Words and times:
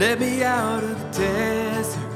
led 0.00 0.18
me 0.18 0.42
out 0.42 0.82
of 0.82 0.98
the 0.98 1.18
desert 1.18 2.10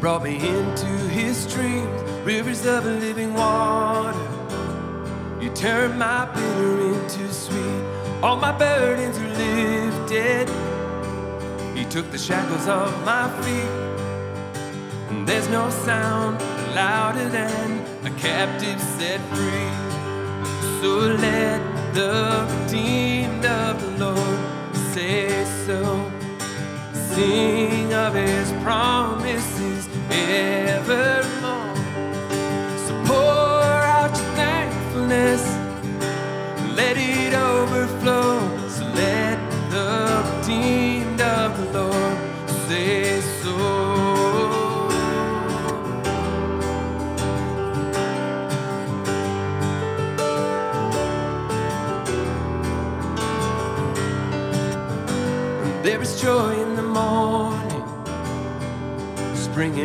brought 0.00 0.22
me 0.22 0.36
into 0.36 0.86
his 1.10 1.36
streams, 1.36 2.00
rivers 2.24 2.64
of 2.64 2.84
living 2.84 3.34
water. 3.34 4.28
You 5.40 5.50
turned 5.50 5.98
my 5.98 6.26
bitter 6.26 6.80
into 6.80 7.32
sweet, 7.32 7.84
all 8.22 8.36
my 8.36 8.52
burdens 8.56 9.18
are 9.18 9.34
lifted. 9.34 10.48
He 11.76 11.84
took 11.86 12.08
the 12.12 12.18
shackles 12.18 12.68
off 12.68 12.92
my 13.04 13.28
feet, 13.42 13.72
and 15.10 15.26
there's 15.26 15.48
no 15.48 15.70
sound 15.70 16.40
louder 16.72 17.28
than 17.30 17.80
a 18.06 18.10
captive 18.18 18.80
set 18.80 19.20
free. 19.32 19.70
So 20.80 21.16
let 21.26 21.60
the 21.94 22.46
redeemed 22.48 23.44
of 23.44 23.80
the 23.82 24.04
Lord 24.04 24.38
say 24.92 25.44
so. 25.66 26.01
Sing 27.14 27.92
of 27.92 28.14
his 28.14 28.50
promises 28.62 29.86
evermore. 30.10 31.76
So 32.86 32.92
pour 33.04 33.62
out 33.98 34.16
your 34.16 34.34
thankfulness, 34.34 35.42
let 36.74 36.96
it 36.96 37.34
overflow. 37.34 37.61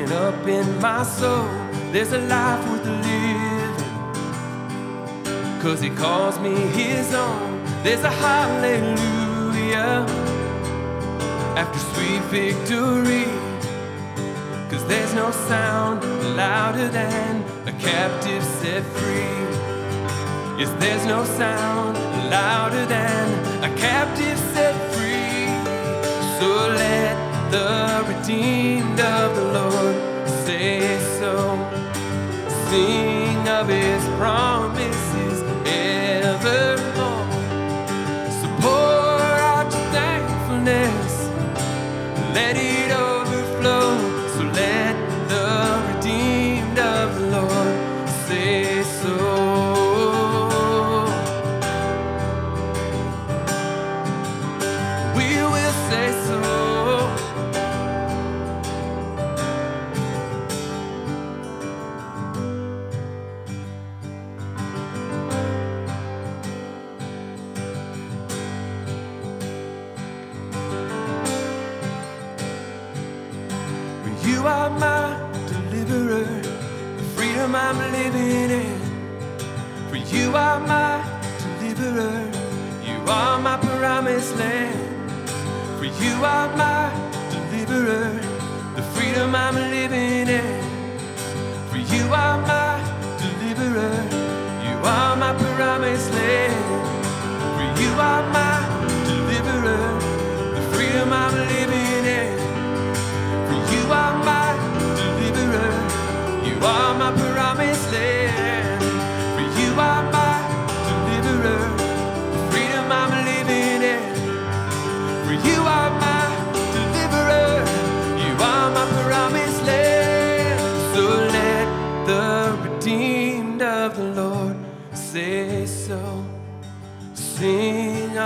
Springing 0.08 0.12
up 0.12 0.48
in 0.48 0.82
my 0.82 1.04
soul. 1.04 1.48
There's 1.92 2.12
a 2.12 2.20
life 2.20 2.70
worth 2.70 2.86
living, 2.86 3.76
cause 5.62 5.82
he 5.82 5.90
calls 5.90 6.40
me 6.40 6.54
his 6.54 7.14
own. 7.14 7.64
There's 7.84 8.04
a 8.04 8.10
hallelujah 8.10 10.06
after 11.56 11.80
sweet 11.80 12.22
victory, 12.30 13.26
cause 14.70 14.86
there's 14.88 15.14
no 15.14 15.32
sound 15.32 16.04
louder 16.36 16.88
than 16.90 17.44
a 17.68 17.72
captive 17.80 18.44
set 18.44 18.84
free. 18.84 19.46
Yes, 20.60 20.74
there's 20.80 21.06
no 21.06 21.24
sound 21.24 21.98
louder 22.30 22.86
than 22.86 23.64
a 23.64 23.76
captive 23.78 24.38
set 24.54 24.76
free. 24.94 25.48
So 26.40 26.48
let 26.76 27.27
the 27.52 28.04
redeemed 28.08 29.00
of 29.00 29.36
the 29.36 29.46
Lord 29.60 29.96
say 30.46 31.00
so. 31.20 31.58
Sing 32.70 33.48
of 33.48 33.68
his 33.68 34.04
promises 34.18 35.42
evermore. 35.66 36.77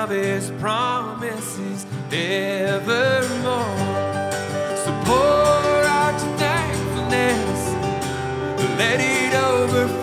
Of 0.04 0.10
his 0.10 0.50
promises 0.60 1.86
evermore. 2.12 3.62
So 4.84 4.92
pour 5.06 5.84
out 5.86 6.20
your 6.26 6.38
thankfulness, 6.38 7.60
let 8.80 9.00
it 9.00 9.36
overflow. 9.36 10.01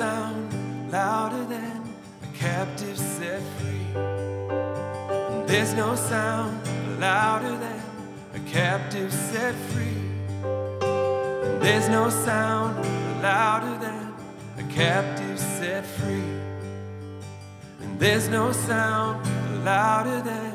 Sound 0.00 0.90
louder 0.90 1.44
than 1.44 1.82
a 2.22 2.34
captive 2.34 2.96
set 2.96 3.42
free. 3.58 3.84
There's 5.46 5.74
no 5.74 5.94
sound 5.94 6.58
louder 6.98 7.54
than 7.64 7.82
a 8.32 8.40
captive 8.50 9.12
set 9.12 9.54
free. 9.70 10.02
There's 11.60 11.90
no 11.90 12.08
sound 12.08 12.76
louder 13.20 13.74
than 13.84 14.14
a 14.56 14.66
captive 14.72 15.38
set 15.38 15.84
free. 15.84 16.32
And 17.82 18.00
there's 18.00 18.26
no 18.30 18.52
sound 18.52 19.18
louder 19.66 20.22
than 20.22 20.49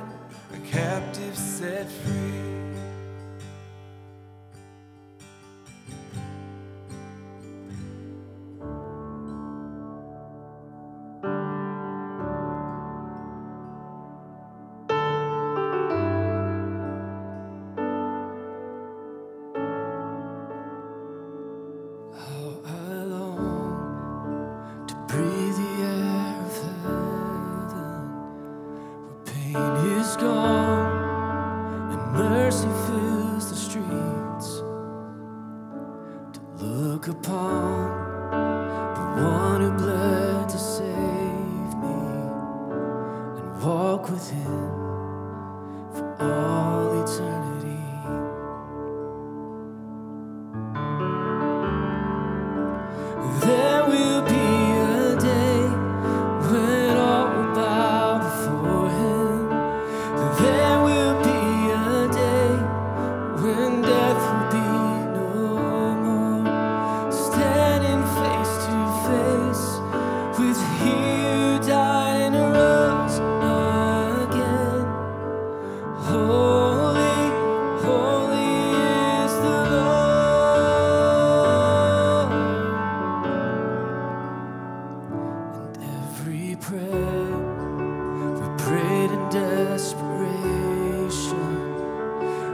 made 89.07 89.13
in 89.13 89.29
desperation. 89.29 91.07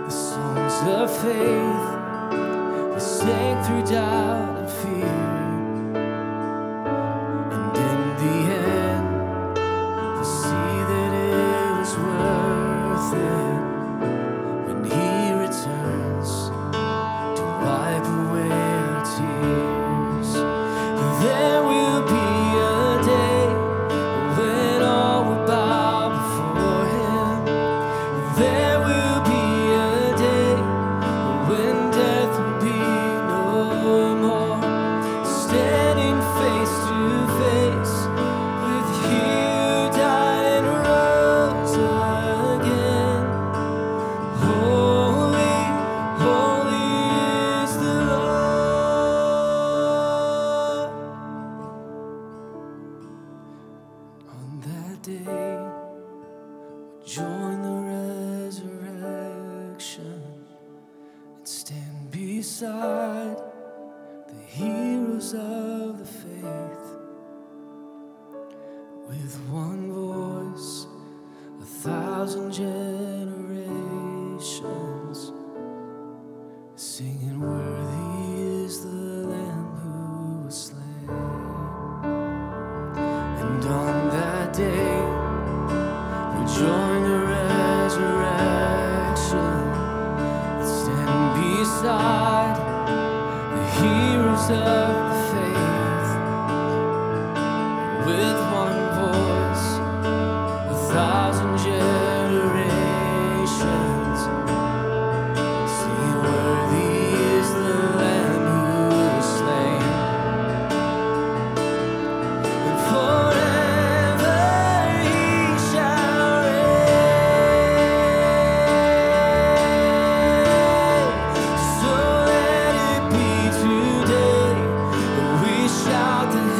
The 0.06 0.10
songs 0.10 0.82
of 0.88 1.22
faith. 1.22 1.91
the 62.62 64.34
heroes 64.46 65.34
of 65.34 65.98
the 65.98 66.06
faith. 66.06 66.88
With 69.08 69.36
one 69.50 69.92
voice, 69.92 70.86
a 71.60 71.66
thousand 71.66 72.52
generations. 72.52 72.81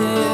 good. 0.02 0.31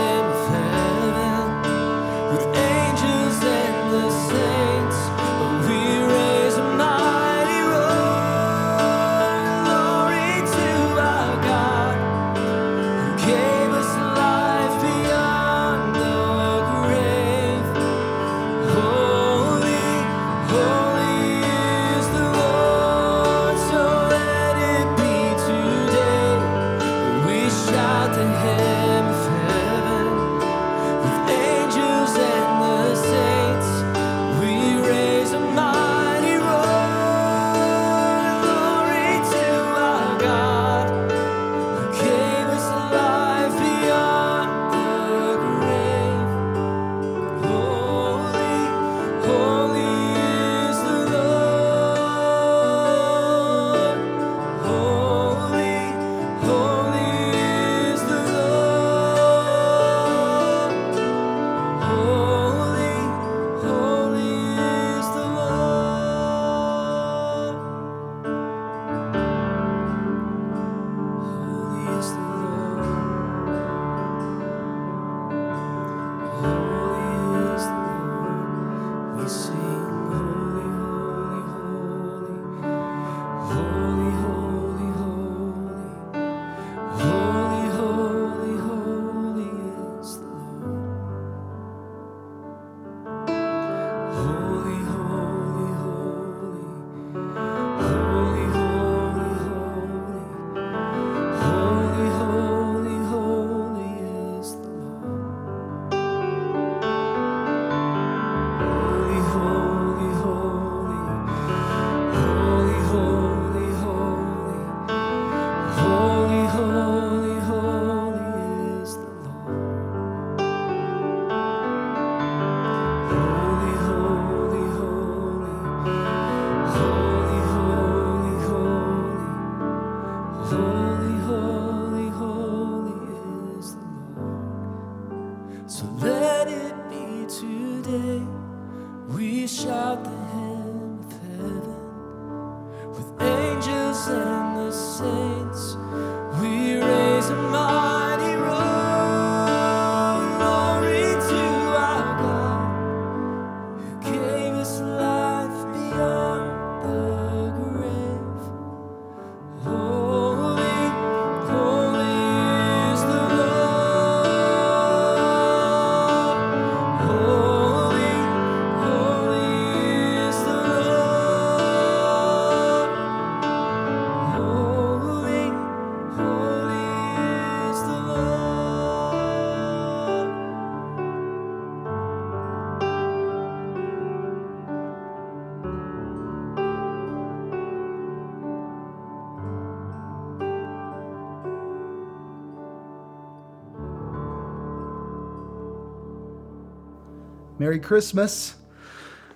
Merry 197.59 197.79
Christmas. 197.79 198.53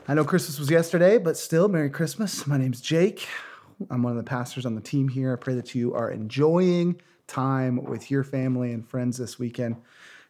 I 0.08 0.13
know 0.13 0.24
Christmas 0.24 0.60
was 0.60 0.70
yesterday, 0.70 1.18
but 1.18 1.38
still, 1.38 1.68
Merry 1.68 1.90
Christmas. 1.90 2.46
My 2.46 2.56
name's 2.56 2.80
Jake. 2.80 3.28
I'm 3.90 4.04
one 4.04 4.12
of 4.12 4.18
the 4.18 4.30
pastors 4.30 4.63
on 4.63 4.75
the 4.75 4.82
team 4.82 5.08
here. 5.08 5.34
I 5.34 5.38
pray 5.38 5.56
that 5.56 5.74
you 5.74 5.96
are 5.96 6.12
enjoying 6.12 7.01
time 7.25 7.84
with 7.84 8.12
your 8.12 8.24
family 8.24 8.74
and 8.74 8.88
friends 8.88 9.18
this 9.18 9.40
weekend. 9.40 9.78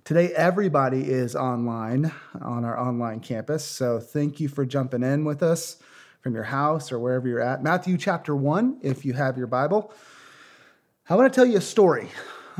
Today, 0.05 0.31
everybody 0.33 1.01
is 1.01 1.35
online 1.35 2.13
on 2.41 2.63
our 2.63 2.79
online 2.79 3.19
campus. 3.19 3.65
So, 3.65 3.99
thank 3.99 4.39
you 4.39 4.47
for 4.47 4.65
jumping 4.65 5.03
in 5.03 5.25
with 5.25 5.43
us 5.43 5.77
from 6.21 6.33
your 6.33 6.45
house 6.45 6.93
or 6.93 6.99
wherever 6.99 7.27
you're 7.27 7.41
at. 7.41 7.61
Matthew 7.61 7.97
chapter 7.97 8.33
1, 8.33 8.79
if 8.83 9.03
you 9.03 9.11
have 9.13 9.37
your 9.37 9.47
Bible. 9.47 9.93
I 11.09 11.15
want 11.15 11.31
to 11.31 11.35
tell 11.35 11.45
you 11.45 11.57
a 11.57 11.61
story. 11.61 12.07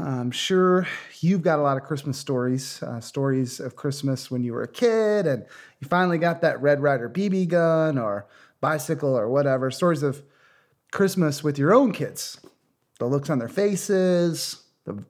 I'm 0.01 0.31
sure 0.31 0.87
you've 1.19 1.43
got 1.43 1.59
a 1.59 1.61
lot 1.61 1.77
of 1.77 1.83
Christmas 1.83 2.17
stories, 2.17 2.81
uh, 2.81 2.99
stories 2.99 3.59
of 3.59 3.75
Christmas 3.75 4.31
when 4.31 4.43
you 4.43 4.53
were 4.53 4.63
a 4.63 4.67
kid 4.67 5.27
and 5.27 5.45
you 5.79 5.87
finally 5.87 6.17
got 6.17 6.41
that 6.41 6.61
Red 6.61 6.81
Ryder 6.81 7.09
BB 7.09 7.49
gun 7.49 7.97
or 7.97 8.27
bicycle 8.61 9.15
or 9.15 9.29
whatever. 9.29 9.69
Stories 9.69 10.01
of 10.01 10.23
Christmas 10.91 11.43
with 11.43 11.59
your 11.59 11.73
own 11.73 11.91
kids, 11.91 12.39
the 12.99 13.05
looks 13.05 13.29
on 13.29 13.37
their 13.37 13.47
faces, 13.47 14.63
the 14.85 15.03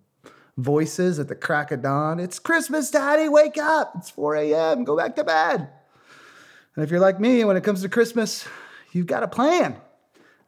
voices 0.57 1.19
at 1.19 1.29
the 1.29 1.35
crack 1.35 1.71
of 1.71 1.81
dawn. 1.81 2.19
It's 2.19 2.37
Christmas, 2.37 2.91
Daddy, 2.91 3.29
wake 3.29 3.57
up. 3.57 3.93
It's 3.95 4.09
4 4.09 4.35
a.m., 4.35 4.83
go 4.83 4.97
back 4.97 5.15
to 5.15 5.23
bed. 5.23 5.69
And 6.75 6.83
if 6.83 6.91
you're 6.91 6.99
like 6.99 7.19
me, 7.19 7.45
when 7.45 7.55
it 7.55 7.63
comes 7.63 7.81
to 7.83 7.89
Christmas, 7.89 8.45
you've 8.91 9.07
got 9.07 9.23
a 9.23 9.27
plan. 9.27 9.77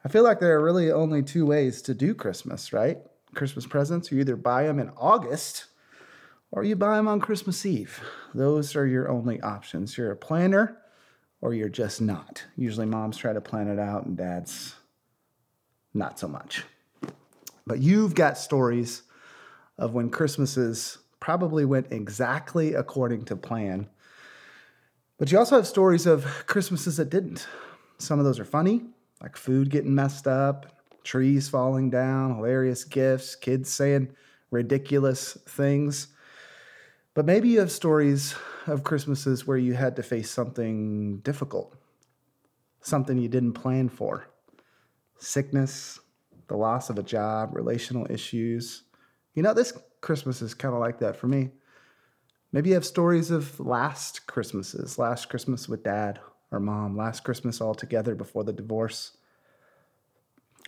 I 0.04 0.08
feel 0.08 0.22
like 0.22 0.38
there 0.38 0.58
are 0.58 0.64
really 0.64 0.92
only 0.92 1.22
two 1.22 1.46
ways 1.46 1.80
to 1.82 1.94
do 1.94 2.14
Christmas, 2.14 2.72
right? 2.72 2.98
Christmas 3.34 3.66
presents, 3.66 4.10
you 4.10 4.18
either 4.20 4.36
buy 4.36 4.64
them 4.64 4.78
in 4.78 4.90
August 4.96 5.66
or 6.50 6.64
you 6.64 6.76
buy 6.76 6.96
them 6.96 7.08
on 7.08 7.20
Christmas 7.20 7.66
Eve. 7.66 8.00
Those 8.34 8.76
are 8.76 8.86
your 8.86 9.10
only 9.10 9.40
options. 9.40 9.98
You're 9.98 10.12
a 10.12 10.16
planner 10.16 10.78
or 11.40 11.52
you're 11.52 11.68
just 11.68 12.00
not. 12.00 12.44
Usually 12.56 12.86
moms 12.86 13.16
try 13.16 13.32
to 13.32 13.40
plan 13.40 13.68
it 13.68 13.78
out 13.78 14.06
and 14.06 14.16
dads 14.16 14.76
not 15.92 16.18
so 16.18 16.28
much. 16.28 16.64
But 17.66 17.80
you've 17.80 18.14
got 18.14 18.38
stories 18.38 19.02
of 19.78 19.94
when 19.94 20.10
Christmases 20.10 20.98
probably 21.20 21.64
went 21.64 21.90
exactly 21.90 22.74
according 22.74 23.24
to 23.26 23.36
plan. 23.36 23.88
But 25.18 25.32
you 25.32 25.38
also 25.38 25.56
have 25.56 25.66
stories 25.66 26.06
of 26.06 26.24
Christmases 26.46 26.98
that 26.98 27.10
didn't. 27.10 27.46
Some 27.98 28.18
of 28.18 28.24
those 28.24 28.38
are 28.38 28.44
funny, 28.44 28.82
like 29.22 29.36
food 29.36 29.70
getting 29.70 29.94
messed 29.94 30.26
up, 30.26 30.73
trees 31.04 31.48
falling 31.48 31.90
down, 31.90 32.36
hilarious 32.36 32.82
gifts, 32.82 33.36
kids 33.36 33.70
saying 33.70 34.10
ridiculous 34.50 35.38
things. 35.46 36.08
But 37.12 37.26
maybe 37.26 37.48
you 37.50 37.60
have 37.60 37.70
stories 37.70 38.34
of 38.66 38.82
Christmases 38.82 39.46
where 39.46 39.58
you 39.58 39.74
had 39.74 39.94
to 39.96 40.02
face 40.02 40.30
something 40.30 41.18
difficult, 41.18 41.76
something 42.80 43.18
you 43.18 43.28
didn't 43.28 43.52
plan 43.52 43.88
for 43.88 44.26
sickness, 45.18 46.00
the 46.48 46.56
loss 46.56 46.90
of 46.90 46.98
a 46.98 47.02
job, 47.02 47.54
relational 47.54 48.10
issues. 48.10 48.82
You 49.34 49.42
know, 49.42 49.54
this 49.54 49.72
Christmas 50.00 50.42
is 50.42 50.54
kind 50.54 50.74
of 50.74 50.80
like 50.80 50.98
that 50.98 51.16
for 51.16 51.28
me. 51.28 51.50
Maybe 52.52 52.70
you 52.70 52.74
have 52.74 52.84
stories 52.84 53.30
of 53.30 53.58
last 53.58 54.26
Christmases, 54.26 54.98
last 54.98 55.28
Christmas 55.28 55.68
with 55.68 55.82
dad 55.82 56.20
or 56.50 56.60
mom, 56.60 56.96
last 56.96 57.24
Christmas 57.24 57.60
all 57.60 57.74
together 57.74 58.14
before 58.14 58.44
the 58.44 58.52
divorce 58.52 59.16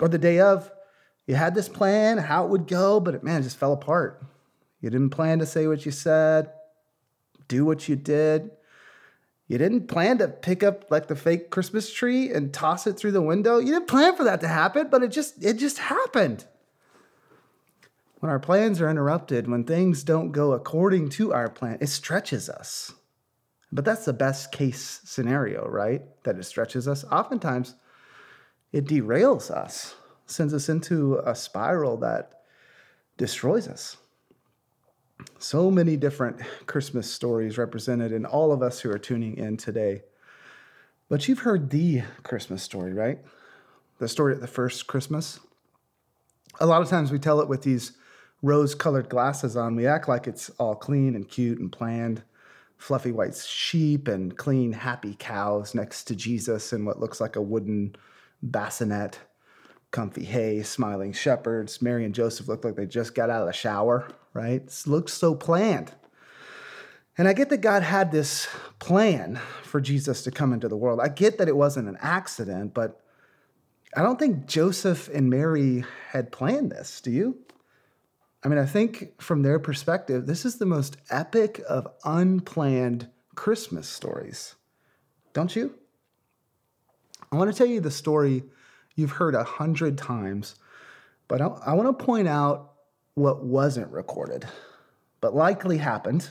or 0.00 0.08
the 0.08 0.18
day 0.18 0.40
of, 0.40 0.70
you 1.26 1.34
had 1.34 1.54
this 1.54 1.68
plan, 1.68 2.18
how 2.18 2.44
it 2.44 2.50
would 2.50 2.66
go, 2.66 3.00
but 3.00 3.14
it, 3.14 3.24
man, 3.24 3.40
it 3.40 3.44
just 3.44 3.58
fell 3.58 3.72
apart. 3.72 4.22
You 4.80 4.90
didn't 4.90 5.10
plan 5.10 5.38
to 5.40 5.46
say 5.46 5.66
what 5.66 5.84
you 5.84 5.92
said, 5.92 6.50
do 7.48 7.64
what 7.64 7.88
you 7.88 7.96
did. 7.96 8.50
You 9.48 9.58
didn't 9.58 9.86
plan 9.86 10.18
to 10.18 10.28
pick 10.28 10.62
up 10.62 10.90
like 10.90 11.06
the 11.06 11.16
fake 11.16 11.50
Christmas 11.50 11.92
tree 11.92 12.32
and 12.32 12.52
toss 12.52 12.86
it 12.86 12.94
through 12.94 13.12
the 13.12 13.22
window. 13.22 13.58
You 13.58 13.72
didn't 13.72 13.86
plan 13.88 14.16
for 14.16 14.24
that 14.24 14.40
to 14.40 14.48
happen, 14.48 14.88
but 14.90 15.02
it 15.02 15.08
just 15.08 15.42
it 15.42 15.54
just 15.54 15.78
happened. 15.78 16.44
When 18.18 18.30
our 18.30 18.40
plans 18.40 18.80
are 18.80 18.90
interrupted, 18.90 19.48
when 19.48 19.62
things 19.64 20.02
don't 20.02 20.32
go 20.32 20.52
according 20.52 21.10
to 21.10 21.32
our 21.32 21.48
plan, 21.48 21.78
it 21.80 21.88
stretches 21.88 22.48
us. 22.48 22.92
But 23.70 23.84
that's 23.84 24.04
the 24.04 24.12
best 24.12 24.50
case 24.50 25.00
scenario, 25.04 25.68
right? 25.68 26.02
That 26.24 26.38
it 26.38 26.44
stretches 26.44 26.88
us. 26.88 27.04
Oftentimes, 27.04 27.76
it 28.76 28.84
derails 28.84 29.50
us, 29.50 29.94
sends 30.26 30.52
us 30.52 30.68
into 30.68 31.18
a 31.24 31.34
spiral 31.34 31.96
that 31.96 32.42
destroys 33.16 33.66
us. 33.66 33.96
So 35.38 35.70
many 35.70 35.96
different 35.96 36.42
Christmas 36.66 37.10
stories 37.10 37.56
represented 37.56 38.12
in 38.12 38.26
all 38.26 38.52
of 38.52 38.62
us 38.62 38.80
who 38.80 38.90
are 38.90 38.98
tuning 38.98 39.38
in 39.38 39.56
today. 39.56 40.02
But 41.08 41.26
you've 41.26 41.38
heard 41.38 41.70
the 41.70 42.02
Christmas 42.22 42.62
story, 42.62 42.92
right? 42.92 43.18
The 43.98 44.08
story 44.08 44.34
of 44.34 44.42
the 44.42 44.46
first 44.46 44.86
Christmas. 44.86 45.40
A 46.60 46.66
lot 46.66 46.82
of 46.82 46.90
times 46.90 47.10
we 47.10 47.18
tell 47.18 47.40
it 47.40 47.48
with 47.48 47.62
these 47.62 47.92
rose 48.42 48.74
colored 48.74 49.08
glasses 49.08 49.56
on. 49.56 49.74
We 49.74 49.86
act 49.86 50.06
like 50.06 50.26
it's 50.26 50.50
all 50.58 50.74
clean 50.74 51.14
and 51.14 51.26
cute 51.26 51.58
and 51.58 51.72
planned. 51.72 52.24
Fluffy 52.76 53.10
white 53.10 53.36
sheep 53.36 54.06
and 54.06 54.36
clean, 54.36 54.74
happy 54.74 55.16
cows 55.18 55.74
next 55.74 56.04
to 56.04 56.14
Jesus 56.14 56.74
in 56.74 56.84
what 56.84 57.00
looks 57.00 57.22
like 57.22 57.36
a 57.36 57.40
wooden 57.40 57.96
bassinet, 58.42 59.18
comfy 59.90 60.24
hay, 60.24 60.62
smiling 60.62 61.12
shepherds. 61.12 61.80
Mary 61.80 62.04
and 62.04 62.14
Joseph 62.14 62.48
look 62.48 62.64
like 62.64 62.76
they 62.76 62.86
just 62.86 63.14
got 63.14 63.30
out 63.30 63.42
of 63.42 63.46
the 63.46 63.52
shower, 63.52 64.08
right? 64.34 64.62
It 64.62 64.82
looks 64.86 65.12
so 65.12 65.34
planned. 65.34 65.92
And 67.18 67.26
I 67.26 67.32
get 67.32 67.48
that 67.48 67.62
God 67.62 67.82
had 67.82 68.12
this 68.12 68.46
plan 68.78 69.40
for 69.62 69.80
Jesus 69.80 70.22
to 70.24 70.30
come 70.30 70.52
into 70.52 70.68
the 70.68 70.76
world. 70.76 71.00
I 71.02 71.08
get 71.08 71.38
that 71.38 71.48
it 71.48 71.56
wasn't 71.56 71.88
an 71.88 71.96
accident, 72.00 72.74
but 72.74 73.00
I 73.96 74.02
don't 74.02 74.18
think 74.18 74.46
Joseph 74.46 75.08
and 75.08 75.30
Mary 75.30 75.84
had 76.10 76.30
planned 76.30 76.70
this. 76.70 77.00
Do 77.00 77.10
you? 77.10 77.38
I 78.44 78.48
mean, 78.48 78.58
I 78.58 78.66
think 78.66 79.20
from 79.20 79.42
their 79.42 79.58
perspective, 79.58 80.26
this 80.26 80.44
is 80.44 80.58
the 80.58 80.66
most 80.66 80.98
epic 81.08 81.62
of 81.68 81.88
unplanned 82.04 83.08
Christmas 83.34 83.88
stories. 83.88 84.54
Don't 85.32 85.56
you? 85.56 85.74
I 87.36 87.38
want 87.38 87.52
to 87.52 87.58
tell 87.58 87.66
you 87.66 87.80
the 87.80 87.90
story 87.90 88.44
you've 88.94 89.10
heard 89.10 89.34
a 89.34 89.44
hundred 89.44 89.98
times, 89.98 90.54
but 91.28 91.42
I, 91.42 91.48
I 91.48 91.74
want 91.74 91.86
to 91.98 92.04
point 92.04 92.26
out 92.26 92.72
what 93.12 93.44
wasn't 93.44 93.92
recorded, 93.92 94.46
but 95.20 95.34
likely 95.34 95.76
happened 95.76 96.30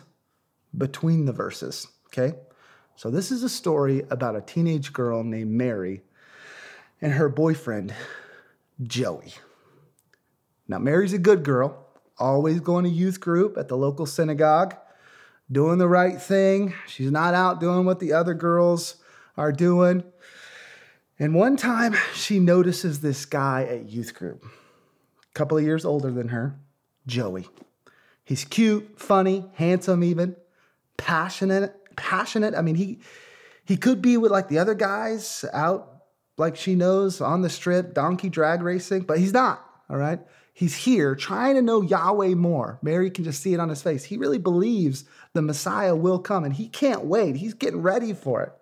between 0.75 1.25
the 1.25 1.31
verses. 1.31 1.85
Okay? 2.07 2.35
So, 2.95 3.11
this 3.11 3.29
is 3.31 3.43
a 3.43 3.49
story 3.49 4.01
about 4.09 4.35
a 4.35 4.41
teenage 4.41 4.93
girl 4.93 5.23
named 5.23 5.51
Mary 5.51 6.01
and 7.03 7.13
her 7.13 7.29
boyfriend, 7.29 7.93
Joey. 8.81 9.35
Now, 10.67 10.79
Mary's 10.79 11.13
a 11.13 11.19
good 11.19 11.43
girl, 11.43 11.85
always 12.17 12.61
going 12.61 12.85
to 12.85 12.89
youth 12.89 13.19
group 13.19 13.59
at 13.59 13.67
the 13.67 13.77
local 13.77 14.07
synagogue, 14.07 14.75
doing 15.51 15.77
the 15.77 15.87
right 15.87 16.19
thing. 16.19 16.73
She's 16.87 17.11
not 17.11 17.35
out 17.35 17.59
doing 17.59 17.85
what 17.85 17.99
the 17.99 18.13
other 18.13 18.33
girls 18.33 18.95
are 19.37 19.51
doing. 19.51 20.03
And 21.17 21.33
one 21.33 21.55
time 21.57 21.95
she 22.13 22.39
notices 22.39 22.99
this 22.99 23.25
guy 23.25 23.63
at 23.63 23.89
youth 23.89 24.13
group, 24.13 24.43
a 24.43 25.33
couple 25.33 25.57
of 25.57 25.63
years 25.63 25.85
older 25.85 26.11
than 26.11 26.29
her, 26.29 26.59
Joey. 27.07 27.47
He's 28.23 28.43
cute, 28.43 28.99
funny, 28.99 29.45
handsome 29.53 30.03
even, 30.03 30.35
passionate, 30.97 31.75
passionate. 31.95 32.55
I 32.55 32.61
mean, 32.61 32.75
he 32.75 32.99
He 33.65 33.77
could 33.77 34.01
be 34.01 34.17
with 34.17 34.31
like 34.31 34.47
the 34.47 34.59
other 34.59 34.75
guys 34.75 35.43
out, 35.53 36.03
like 36.37 36.55
she 36.55 36.75
knows, 36.75 37.21
on 37.21 37.41
the 37.41 37.49
strip, 37.49 37.93
donkey 37.93 38.29
drag 38.29 38.61
racing, 38.61 39.01
but 39.01 39.17
he's 39.17 39.33
not, 39.33 39.65
all 39.89 39.97
right? 39.97 40.19
He's 40.53 40.75
here 40.75 41.15
trying 41.15 41.55
to 41.55 41.61
know 41.61 41.81
Yahweh 41.81 42.35
more. 42.35 42.79
Mary 42.81 43.09
can 43.09 43.23
just 43.23 43.41
see 43.41 43.53
it 43.53 43.59
on 43.59 43.69
his 43.69 43.81
face. 43.81 44.05
He 44.05 44.17
really 44.17 44.37
believes 44.37 45.03
the 45.33 45.41
Messiah 45.41 45.95
will 45.95 46.19
come 46.19 46.43
and 46.43 46.53
he 46.53 46.67
can't 46.67 47.05
wait. 47.05 47.35
He's 47.35 47.53
getting 47.53 47.81
ready 47.81 48.13
for 48.13 48.43
it. 48.43 48.53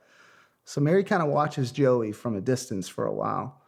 So 0.66 0.82
Mary 0.82 1.04
kind 1.04 1.22
of 1.22 1.30
watches 1.30 1.72
Joey 1.72 2.12
from 2.12 2.36
a 2.36 2.42
distance 2.42 2.88
for 2.88 3.06
a 3.06 3.14
while. 3.14 3.62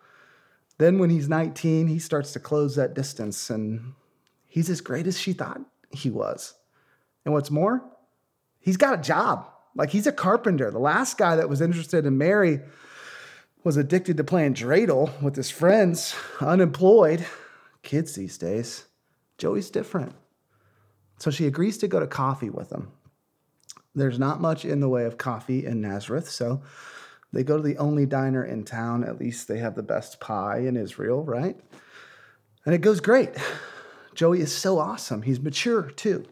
Then, 0.77 0.99
when 0.99 1.09
he's 1.09 1.29
19, 1.29 1.87
he 1.87 1.99
starts 1.99 2.33
to 2.33 2.39
close 2.39 2.75
that 2.75 2.93
distance 2.93 3.49
and 3.49 3.93
he's 4.45 4.69
as 4.69 4.81
great 4.81 5.07
as 5.07 5.19
she 5.19 5.33
thought 5.33 5.61
he 5.89 6.09
was. 6.09 6.53
And 7.23 7.33
what's 7.33 7.51
more, 7.51 7.83
he's 8.59 8.77
got 8.77 8.97
a 8.97 9.01
job. 9.01 9.47
Like 9.75 9.89
he's 9.89 10.07
a 10.07 10.11
carpenter. 10.11 10.71
The 10.71 10.79
last 10.79 11.17
guy 11.17 11.35
that 11.35 11.49
was 11.49 11.61
interested 11.61 12.05
in 12.05 12.17
Mary 12.17 12.61
was 13.63 13.77
addicted 13.77 14.17
to 14.17 14.23
playing 14.23 14.53
dreidel 14.53 15.21
with 15.21 15.35
his 15.35 15.49
friends, 15.49 16.15
unemployed. 16.39 17.25
Kids 17.81 18.15
these 18.15 18.37
days. 18.37 18.85
Joey's 19.37 19.69
different. 19.69 20.13
So 21.19 21.31
she 21.31 21.47
agrees 21.47 21.77
to 21.79 21.87
go 21.87 21.99
to 21.99 22.07
coffee 22.07 22.49
with 22.49 22.71
him. 22.71 22.91
There's 23.95 24.19
not 24.19 24.41
much 24.41 24.65
in 24.65 24.81
the 24.81 24.89
way 24.89 25.05
of 25.05 25.17
coffee 25.17 25.65
in 25.65 25.81
Nazareth, 25.81 26.29
so 26.29 26.61
they 27.31 27.43
go 27.43 27.57
to 27.57 27.63
the 27.63 27.77
only 27.77 28.05
diner 28.05 28.43
in 28.43 28.63
town. 28.63 29.03
At 29.03 29.19
least 29.19 29.47
they 29.47 29.57
have 29.59 29.75
the 29.75 29.83
best 29.83 30.19
pie 30.19 30.59
in 30.59 30.75
Israel, 30.75 31.23
right? 31.23 31.57
And 32.65 32.75
it 32.75 32.79
goes 32.79 32.99
great. 32.99 33.31
Joey 34.15 34.41
is 34.41 34.55
so 34.55 34.79
awesome. 34.79 35.21
He's 35.21 35.39
mature 35.39 35.83
too. 35.83 36.25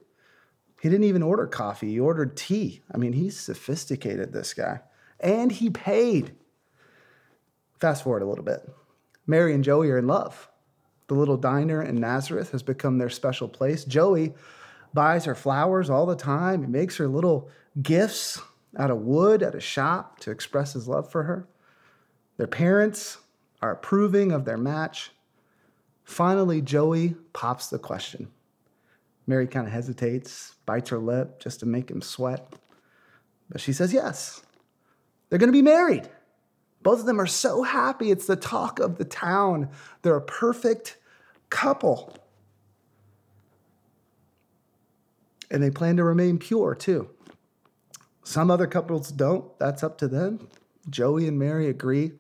He 0.82 0.90
didn't 0.90 1.06
even 1.06 1.24
order 1.24 1.48
coffee, 1.48 1.92
he 1.92 2.00
ordered 2.00 2.36
tea. 2.36 2.82
I 2.94 2.98
mean, 2.98 3.14
he's 3.14 3.40
sophisticated, 3.40 4.34
this 4.34 4.54
guy. 4.54 4.82
And 5.20 5.52
he 5.52 5.70
paid. 5.70 6.36
Fast 7.80 8.04
forward 8.04 8.22
a 8.22 8.26
little 8.26 8.44
bit. 8.44 8.70
Mary 9.26 9.54
and 9.54 9.64
Joey 9.64 9.90
are 9.92 9.98
in 9.98 10.08
love. 10.08 10.50
The 11.08 11.14
little 11.14 11.38
diner 11.38 11.82
in 11.82 11.96
Nazareth 11.96 12.52
has 12.52 12.64
become 12.64 12.98
their 12.98 13.10
special 13.10 13.48
place. 13.48 13.86
Joey 13.86 14.34
buys 14.94 15.26
her 15.26 15.36
flowers 15.36 15.90
all 15.90 16.06
the 16.06 16.16
time. 16.16 16.62
He 16.62 16.68
makes 16.68 16.98
her 16.98 17.08
little 17.08 17.50
gifts 17.82 18.42
out 18.78 18.92
of 18.92 19.02
wood 19.02 19.44
at 19.44 19.56
a 19.56 19.60
shop 19.60 20.20
to 20.20 20.32
express 20.32 20.74
his 20.74 20.88
love 20.88 21.12
for 21.12 21.24
her. 21.24 21.48
Their 22.38 22.48
parents 22.48 23.18
are 23.62 23.72
approving 23.72 24.32
of 24.32 24.46
their 24.46 24.58
match. 24.58 25.12
Finally, 26.04 26.62
Joey 26.62 27.16
pops 27.34 27.68
the 27.68 27.80
question 27.80 28.30
Mary 29.26 29.48
kind 29.48 29.66
of 29.66 29.72
hesitates, 29.72 30.56
bites 30.66 30.90
her 30.90 31.00
lip 31.00 31.40
just 31.40 31.62
to 31.62 31.66
make 31.66 31.90
him 31.90 32.02
sweat. 32.02 32.54
But 33.50 33.62
she 33.62 33.72
says 33.72 33.94
yes. 33.94 34.42
They're 35.30 35.40
going 35.40 35.48
to 35.48 35.54
be 35.54 35.62
married. 35.62 36.10
Both 36.82 37.00
of 37.00 37.06
them 37.06 37.22
are 37.22 37.28
so 37.28 37.64
happy. 37.64 38.12
It's 38.12 38.28
the 38.28 38.36
talk 38.36 38.80
of 38.80 38.98
the 38.98 39.06
town. 39.06 39.70
They're 40.02 40.18
a 40.18 40.22
perfect 40.22 40.98
couple. 41.50 42.14
And 45.54 45.64
they 45.64 45.72
plan 45.72 45.96
to 45.98 46.04
remain 46.04 46.38
pure 46.38 46.76
too. 46.76 47.10
Some 48.24 48.52
other 48.52 48.68
couples 48.68 49.10
don't. 49.10 49.58
That's 49.60 49.84
up 49.84 49.98
to 50.00 50.10
them. 50.10 50.50
Joey 50.90 51.28
and 51.28 51.40
Mary 51.40 51.70
agree 51.70 52.14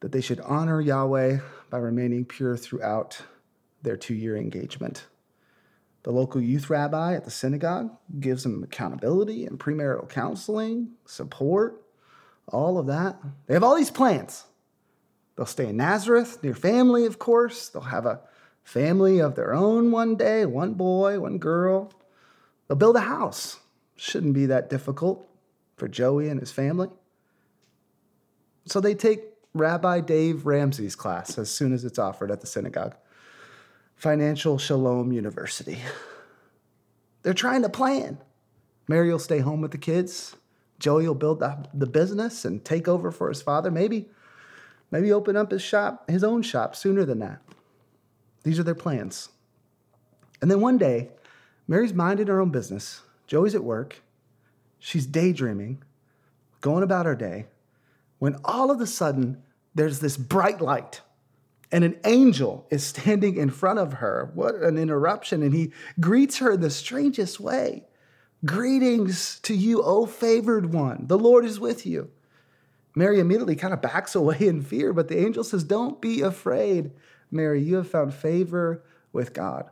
that 0.00 0.12
they 0.12 0.22
should 0.22 0.40
honor 0.40 0.80
Yahweh 0.80 1.40
by 1.68 1.78
remaining 1.78 2.24
pure 2.24 2.56
throughout 2.56 3.20
their 3.82 3.96
two 3.96 4.14
year 4.14 4.36
engagement. 4.36 5.04
The 6.02 6.12
local 6.12 6.40
youth 6.40 6.70
rabbi 6.70 7.14
at 7.14 7.24
the 7.24 7.30
synagogue 7.30 7.90
gives 8.20 8.42
them 8.42 8.62
accountability 8.62 9.44
and 9.44 9.58
premarital 9.58 10.08
counseling, 10.08 10.92
support, 11.04 11.82
all 12.48 12.78
of 12.78 12.86
that. 12.86 13.18
They 13.46 13.54
have 13.54 13.62
all 13.62 13.76
these 13.76 13.90
plans. 13.90 14.44
They'll 15.36 15.46
stay 15.46 15.68
in 15.68 15.76
Nazareth, 15.76 16.42
near 16.42 16.54
family, 16.54 17.04
of 17.04 17.18
course. 17.18 17.68
They'll 17.68 17.82
have 17.82 18.06
a 18.06 18.20
family 18.62 19.20
of 19.20 19.34
their 19.34 19.52
own 19.52 19.90
one 19.90 20.16
day 20.16 20.46
one 20.46 20.74
boy, 20.74 21.20
one 21.20 21.38
girl. 21.38 21.92
They'll 22.70 22.76
build 22.76 22.94
a 22.94 23.00
house. 23.00 23.58
Shouldn't 23.96 24.32
be 24.32 24.46
that 24.46 24.70
difficult 24.70 25.28
for 25.76 25.88
Joey 25.88 26.28
and 26.28 26.38
his 26.38 26.52
family. 26.52 26.88
So 28.66 28.80
they 28.80 28.94
take 28.94 29.24
Rabbi 29.54 30.02
Dave 30.02 30.46
Ramsey's 30.46 30.94
class 30.94 31.36
as 31.36 31.50
soon 31.50 31.72
as 31.72 31.84
it's 31.84 31.98
offered 31.98 32.30
at 32.30 32.42
the 32.42 32.46
synagogue. 32.46 32.94
Financial 33.96 34.56
Shalom 34.56 35.10
University. 35.10 35.80
They're 37.24 37.34
trying 37.34 37.62
to 37.62 37.68
plan. 37.68 38.18
Mary 38.86 39.10
will 39.10 39.18
stay 39.18 39.40
home 39.40 39.60
with 39.60 39.72
the 39.72 39.76
kids. 39.76 40.36
Joey 40.78 41.08
will 41.08 41.16
build 41.16 41.40
the, 41.40 41.66
the 41.74 41.86
business 41.86 42.44
and 42.44 42.64
take 42.64 42.86
over 42.86 43.10
for 43.10 43.30
his 43.30 43.42
father. 43.42 43.72
Maybe, 43.72 44.10
maybe 44.92 45.10
open 45.10 45.36
up 45.36 45.50
his 45.50 45.60
shop, 45.60 46.08
his 46.08 46.22
own 46.22 46.42
shop 46.42 46.76
sooner 46.76 47.04
than 47.04 47.18
that. 47.18 47.42
These 48.44 48.60
are 48.60 48.64
their 48.64 48.76
plans. 48.76 49.30
And 50.40 50.48
then 50.48 50.60
one 50.60 50.78
day, 50.78 51.10
Mary's 51.70 51.94
minding 51.94 52.26
her 52.26 52.40
own 52.40 52.50
business. 52.50 53.02
Joey's 53.28 53.54
at 53.54 53.62
work. 53.62 54.02
She's 54.80 55.06
daydreaming, 55.06 55.84
going 56.60 56.82
about 56.82 57.06
her 57.06 57.14
day, 57.14 57.46
when 58.18 58.36
all 58.44 58.72
of 58.72 58.80
a 58.80 58.88
sudden 58.88 59.40
there's 59.72 60.00
this 60.00 60.16
bright 60.16 60.60
light 60.60 61.00
and 61.70 61.84
an 61.84 61.96
angel 62.04 62.66
is 62.70 62.84
standing 62.84 63.36
in 63.36 63.50
front 63.50 63.78
of 63.78 63.94
her. 63.94 64.32
What 64.34 64.56
an 64.56 64.78
interruption. 64.78 65.44
And 65.44 65.54
he 65.54 65.70
greets 66.00 66.38
her 66.38 66.52
in 66.52 66.60
the 66.60 66.70
strangest 66.70 67.38
way 67.38 67.84
Greetings 68.44 69.38
to 69.40 69.54
you, 69.54 69.82
O 69.82 70.06
favored 70.06 70.72
one. 70.72 71.06
The 71.06 71.18
Lord 71.18 71.44
is 71.44 71.60
with 71.60 71.84
you. 71.84 72.10
Mary 72.96 73.20
immediately 73.20 73.54
kind 73.54 73.74
of 73.74 73.82
backs 73.82 74.14
away 74.14 74.38
in 74.40 74.62
fear, 74.62 74.92
but 74.92 75.08
the 75.08 75.18
angel 75.18 75.44
says, 75.44 75.62
Don't 75.62 76.00
be 76.00 76.22
afraid, 76.22 76.90
Mary. 77.30 77.62
You 77.62 77.76
have 77.76 77.90
found 77.90 78.14
favor 78.14 78.82
with 79.12 79.34
God. 79.34 79.70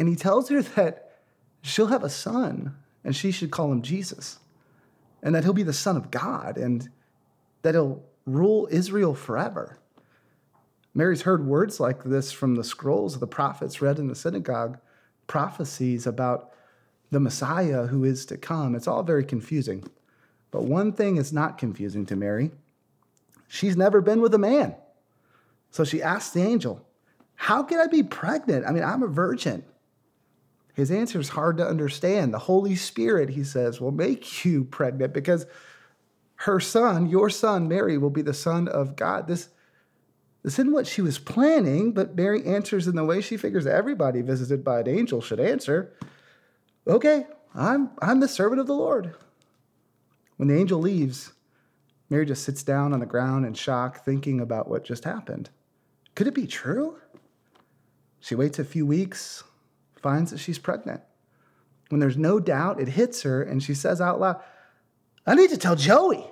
And 0.00 0.08
he 0.08 0.16
tells 0.16 0.48
her 0.48 0.62
that 0.62 1.12
she'll 1.62 1.88
have 1.88 2.02
a 2.02 2.10
son 2.10 2.74
and 3.04 3.14
she 3.14 3.30
should 3.30 3.50
call 3.50 3.70
him 3.70 3.82
Jesus, 3.82 4.38
and 5.22 5.34
that 5.34 5.44
he'll 5.44 5.52
be 5.52 5.62
the 5.62 5.72
Son 5.72 5.96
of 5.96 6.10
God 6.10 6.56
and 6.56 6.88
that 7.62 7.74
he'll 7.74 8.02
rule 8.26 8.66
Israel 8.70 9.14
forever. 9.14 9.78
Mary's 10.94 11.22
heard 11.22 11.46
words 11.46 11.78
like 11.78 12.02
this 12.02 12.32
from 12.32 12.56
the 12.56 12.64
scrolls 12.64 13.14
of 13.14 13.20
the 13.20 13.26
prophets 13.26 13.80
read 13.80 13.98
in 13.98 14.08
the 14.08 14.14
synagogue, 14.14 14.78
prophecies 15.26 16.06
about 16.06 16.52
the 17.10 17.20
Messiah 17.20 17.86
who 17.86 18.04
is 18.04 18.26
to 18.26 18.36
come. 18.36 18.74
It's 18.74 18.88
all 18.88 19.02
very 19.02 19.24
confusing. 19.24 19.84
But 20.50 20.64
one 20.64 20.92
thing 20.92 21.16
is 21.16 21.32
not 21.32 21.58
confusing 21.58 22.04
to 22.06 22.16
Mary 22.16 22.50
she's 23.48 23.76
never 23.76 24.00
been 24.00 24.20
with 24.20 24.32
a 24.32 24.38
man. 24.38 24.76
So 25.72 25.84
she 25.84 26.02
asks 26.02 26.32
the 26.32 26.42
angel, 26.42 26.86
How 27.34 27.62
can 27.62 27.80
I 27.80 27.88
be 27.88 28.02
pregnant? 28.02 28.64
I 28.66 28.72
mean, 28.72 28.84
I'm 28.84 29.02
a 29.02 29.08
virgin. 29.08 29.64
His 30.74 30.90
answer 30.90 31.20
is 31.20 31.30
hard 31.30 31.56
to 31.58 31.66
understand. 31.66 32.32
The 32.32 32.38
Holy 32.38 32.76
Spirit, 32.76 33.30
he 33.30 33.44
says, 33.44 33.80
will 33.80 33.92
make 33.92 34.44
you 34.44 34.64
pregnant 34.64 35.12
because 35.12 35.46
her 36.36 36.60
son, 36.60 37.08
your 37.08 37.28
son, 37.28 37.68
Mary, 37.68 37.98
will 37.98 38.10
be 38.10 38.22
the 38.22 38.34
son 38.34 38.68
of 38.68 38.96
God. 38.96 39.26
This 39.26 39.50
this 40.42 40.54
isn't 40.54 40.72
what 40.72 40.86
she 40.86 41.02
was 41.02 41.18
planning, 41.18 41.92
but 41.92 42.16
Mary 42.16 42.44
answers 42.46 42.88
in 42.88 42.96
the 42.96 43.04
way 43.04 43.20
she 43.20 43.36
figures 43.36 43.66
everybody 43.66 44.22
visited 44.22 44.64
by 44.64 44.80
an 44.80 44.88
angel 44.88 45.20
should 45.20 45.40
answer. 45.40 45.92
Okay, 46.86 47.26
I'm, 47.54 47.90
I'm 48.00 48.20
the 48.20 48.28
servant 48.28 48.60
of 48.60 48.66
the 48.66 48.74
Lord. 48.74 49.14
When 50.36 50.48
the 50.48 50.58
angel 50.58 50.80
leaves, 50.80 51.32
Mary 52.08 52.24
just 52.24 52.42
sits 52.42 52.62
down 52.62 52.94
on 52.94 53.00
the 53.00 53.06
ground 53.06 53.44
in 53.44 53.52
shock, 53.52 54.02
thinking 54.04 54.40
about 54.40 54.68
what 54.68 54.84
just 54.84 55.04
happened. 55.04 55.50
Could 56.14 56.26
it 56.26 56.34
be 56.34 56.46
true? 56.46 56.98
She 58.20 58.34
waits 58.34 58.58
a 58.58 58.64
few 58.64 58.86
weeks, 58.86 59.44
finds 60.02 60.30
that 60.30 60.38
she's 60.38 60.58
pregnant. 60.58 61.02
When 61.88 62.00
there's 62.00 62.16
no 62.16 62.38
doubt, 62.38 62.80
it 62.80 62.88
hits 62.88 63.22
her, 63.22 63.42
and 63.42 63.62
she 63.62 63.74
says 63.74 64.00
out 64.00 64.20
loud, 64.20 64.40
I 65.26 65.34
need 65.34 65.50
to 65.50 65.58
tell 65.58 65.76
Joey. 65.76 66.24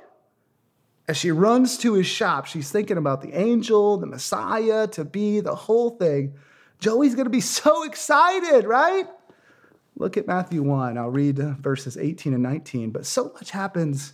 As 1.09 1.17
she 1.17 1.31
runs 1.31 1.79
to 1.79 1.95
his 1.95 2.07
shop, 2.07 2.47
she's 2.47 2.71
thinking 2.71 2.99
about 2.99 3.23
the 3.23 3.33
angel, 3.33 3.97
the 3.97 4.07
Messiah 4.07 4.87
to 4.89 5.05
be, 5.05 5.41
the 5.41 5.55
whole 5.55 5.91
thing. 5.91 6.35
Joey's 6.81 7.15
going 7.15 7.27
to 7.27 7.31
be 7.31 7.41
so 7.41 7.85
excited, 7.85 8.65
right? 8.65 9.07
Look 9.97 10.17
at 10.17 10.27
Matthew 10.27 10.63
1. 10.63 10.97
I'll 10.97 11.09
read 11.09 11.39
verses 11.39 11.97
18 11.97 12.35
and 12.35 12.43
19. 12.43 12.91
But 12.91 13.07
so 13.07 13.33
much 13.35 13.51
happens 13.51 14.13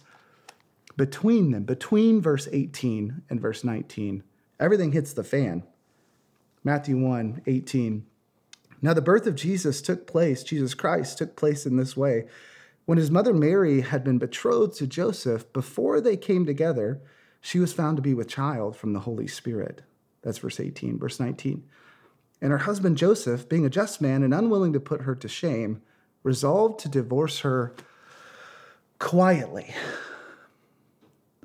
between 0.97 1.51
them, 1.51 1.65
between 1.65 2.23
verse 2.23 2.49
18 2.51 3.23
and 3.29 3.41
verse 3.41 3.65
19. 3.65 4.23
Everything 4.59 4.93
hits 4.93 5.13
the 5.13 5.25
fan. 5.25 5.65
Matthew 6.63 6.97
1 6.97 7.43
18. 7.47 8.07
Now, 8.85 8.93
the 8.93 9.01
birth 9.01 9.27
of 9.27 9.35
Jesus 9.35 9.81
took 9.81 10.07
place, 10.07 10.43
Jesus 10.43 10.75
Christ 10.75 11.17
took 11.17 11.37
place 11.37 11.65
in 11.65 11.79
this 11.79 11.97
way. 11.97 12.27
When 12.85 12.99
his 12.99 13.11
mother 13.11 13.33
Mary 13.33 13.81
had 13.81 14.05
been 14.05 14.19
betrothed 14.19 14.77
to 14.77 14.87
Joseph, 14.87 15.51
before 15.55 16.03
they 16.03 16.19
came 16.19 16.45
together, 16.45 17.01
she 17.41 17.59
was 17.59 17.73
found 17.73 17.97
to 17.97 18.03
be 18.03 18.13
with 18.13 18.29
child 18.29 18.77
from 18.77 18.93
the 18.93 19.01
Holy 19.01 19.27
Spirit. 19.27 19.81
That's 20.21 20.37
verse 20.37 20.61
18. 20.61 20.99
Verse 20.99 21.19
19. 21.19 21.65
And 22.43 22.53
her 22.53 22.59
husband 22.59 22.99
Joseph, 22.99 23.49
being 23.49 23.65
a 23.65 23.71
just 23.71 24.03
man 24.03 24.23
and 24.23 24.35
unwilling 24.35 24.75
to 24.75 24.81
put 24.81 25.01
her 25.01 25.15
to 25.15 25.29
shame, 25.29 25.81
resolved 26.23 26.79
to 26.81 26.91
divorce 26.91 27.39
her 27.39 27.75
quietly. 28.99 29.75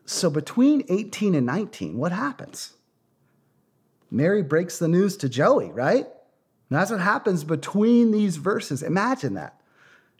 So 0.05 0.29
between 0.29 0.83
18 0.89 1.35
and 1.35 1.45
19, 1.45 1.97
what 1.97 2.11
happens? 2.11 2.73
Mary 4.11 4.43
breaks 4.43 4.77
the 4.77 4.89
news 4.89 5.15
to 5.15 5.29
Joey, 5.29 5.71
right? 5.71 6.05
And 6.69 6.77
that's 6.77 6.91
what 6.91 6.99
happens 6.99 7.43
between 7.43 8.11
these 8.11 8.37
verses. 8.37 8.83
Imagine 8.83 9.33
that. 9.35 9.59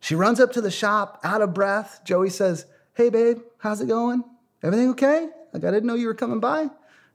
She 0.02 0.16
runs 0.16 0.40
up 0.40 0.54
to 0.54 0.62
the 0.62 0.72
shop, 0.72 1.20
out 1.24 1.42
of 1.42 1.54
breath. 1.54 2.02
Joey 2.06 2.30
says, 2.30 2.66
Hey, 2.96 3.10
babe, 3.10 3.40
how's 3.60 3.82
it 3.82 3.88
going? 3.88 4.24
Everything 4.64 4.90
okay? 4.92 5.30
Like, 5.54 5.64
I 5.64 5.72
didn't 5.72 5.86
know 5.86 5.96
you 5.96 6.08
were 6.08 6.14
coming 6.14 6.40
by 6.40 6.70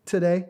today. 0.07 0.47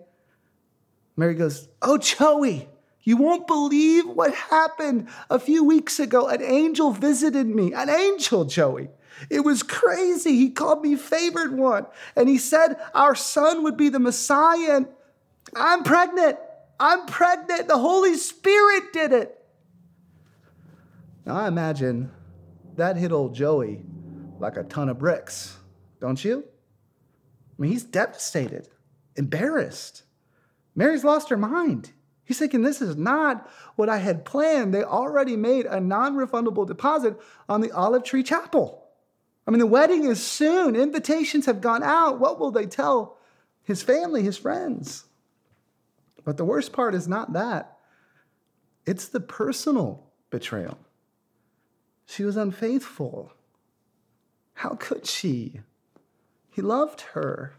Mary 1.17 1.35
goes, 1.35 1.69
Oh, 1.81 1.99
Joey, 1.99 2.69
you 3.03 3.17
won't 3.17 3.47
believe 3.47 4.07
what 4.07 4.35
happened 4.35 5.09
a 5.31 5.39
few 5.39 5.65
weeks 5.65 5.99
ago. 5.99 6.29
An 6.29 6.43
angel 6.43 6.91
visited 6.91 7.47
me. 7.47 7.73
An 7.73 7.89
angel, 7.89 8.45
Joey. 8.45 8.89
It 9.31 9.41
was 9.41 9.63
crazy. 9.63 10.37
He 10.37 10.51
called 10.51 10.83
me 10.83 10.97
favored 10.97 11.57
one. 11.57 11.87
And 12.17 12.29
he 12.29 12.39
said 12.39 12.77
our 12.95 13.15
son 13.15 13.63
would 13.63 13.77
be 13.77 13.89
the 13.89 14.01
Messiah. 14.01 14.77
And 14.77 14.89
I'm 15.55 15.85
pregnant. 15.85 16.39
I'm 16.79 17.07
pregnant. 17.07 17.69
The 17.69 17.79
Holy 17.79 18.15
Spirit 18.15 18.93
did 18.93 19.13
it. 19.13 19.39
Now 21.25 21.37
I 21.37 21.49
imagine 21.49 22.11
that 22.77 22.97
hit 22.97 23.13
old 23.13 23.35
Joey 23.35 23.83
like 24.39 24.57
a 24.57 24.65
ton 24.65 24.89
of 24.89 24.99
bricks, 24.99 25.57
don't 26.01 26.23
you? 26.23 26.45
I 27.59 27.63
mean, 27.63 27.71
he's 27.71 27.85
devastated, 27.85 28.69
embarrassed. 29.17 30.03
Mary's 30.75 31.05
lost 31.05 31.31
her 31.31 31.37
mind. 31.37 31.93
He's 32.25 32.39
thinking, 32.39 32.63
this 32.63 32.81
is 32.81 32.97
not 32.97 33.49
what 33.77 33.89
I 33.89 33.99
had 33.99 34.25
planned. 34.25 34.75
They 34.75 34.83
already 34.83 35.37
made 35.37 35.67
a 35.67 35.81
non 35.81 36.17
refundable 36.17 36.67
deposit 36.67 37.19
on 37.49 37.61
the 37.61 37.71
Olive 37.71 38.03
Tree 38.03 38.23
Chapel. 38.23 38.83
I 39.47 39.51
mean, 39.51 39.61
the 39.61 39.67
wedding 39.67 40.05
is 40.05 40.25
soon. 40.25 40.75
Invitations 40.75 41.47
have 41.47 41.61
gone 41.61 41.83
out. 41.83 42.19
What 42.19 42.41
will 42.41 42.51
they 42.51 42.67
tell 42.67 43.19
his 43.63 43.83
family, 43.83 44.23
his 44.23 44.39
friends? 44.39 45.05
But 46.25 46.37
the 46.37 46.45
worst 46.45 46.73
part 46.73 46.95
is 46.95 47.07
not 47.07 47.33
that, 47.35 47.79
it's 48.87 49.09
the 49.09 49.21
personal 49.21 50.11
betrayal. 50.31 50.79
She 52.07 52.25
was 52.25 52.37
unfaithful. 52.37 53.33
How 54.55 54.71
could 54.71 55.07
she? 55.07 55.61
He 56.51 56.63
loved 56.63 57.01
her. 57.13 57.55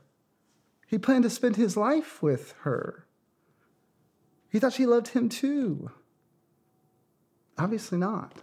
He 0.87 0.97
planned 0.97 1.23
to 1.23 1.29
spend 1.29 1.55
his 1.55 1.75
life 1.75 2.21
with 2.21 2.53
her. 2.61 3.05
He 4.49 4.59
thought 4.59 4.73
she 4.73 4.85
loved 4.85 5.09
him 5.09 5.29
too. 5.29 5.91
Obviously 7.57 7.97
not. 7.97 8.33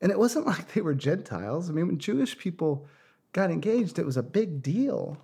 And 0.00 0.12
it 0.12 0.18
wasn't 0.18 0.46
like 0.52 0.72
they 0.72 0.80
were 0.80 0.94
Gentiles. 0.94 1.68
I 1.68 1.72
mean, 1.72 1.86
when 1.86 1.98
Jewish 1.98 2.38
people 2.38 2.86
got 3.32 3.50
engaged, 3.50 3.98
it 3.98 4.06
was 4.06 4.16
a 4.16 4.22
big 4.22 4.62
deal. 4.62 5.18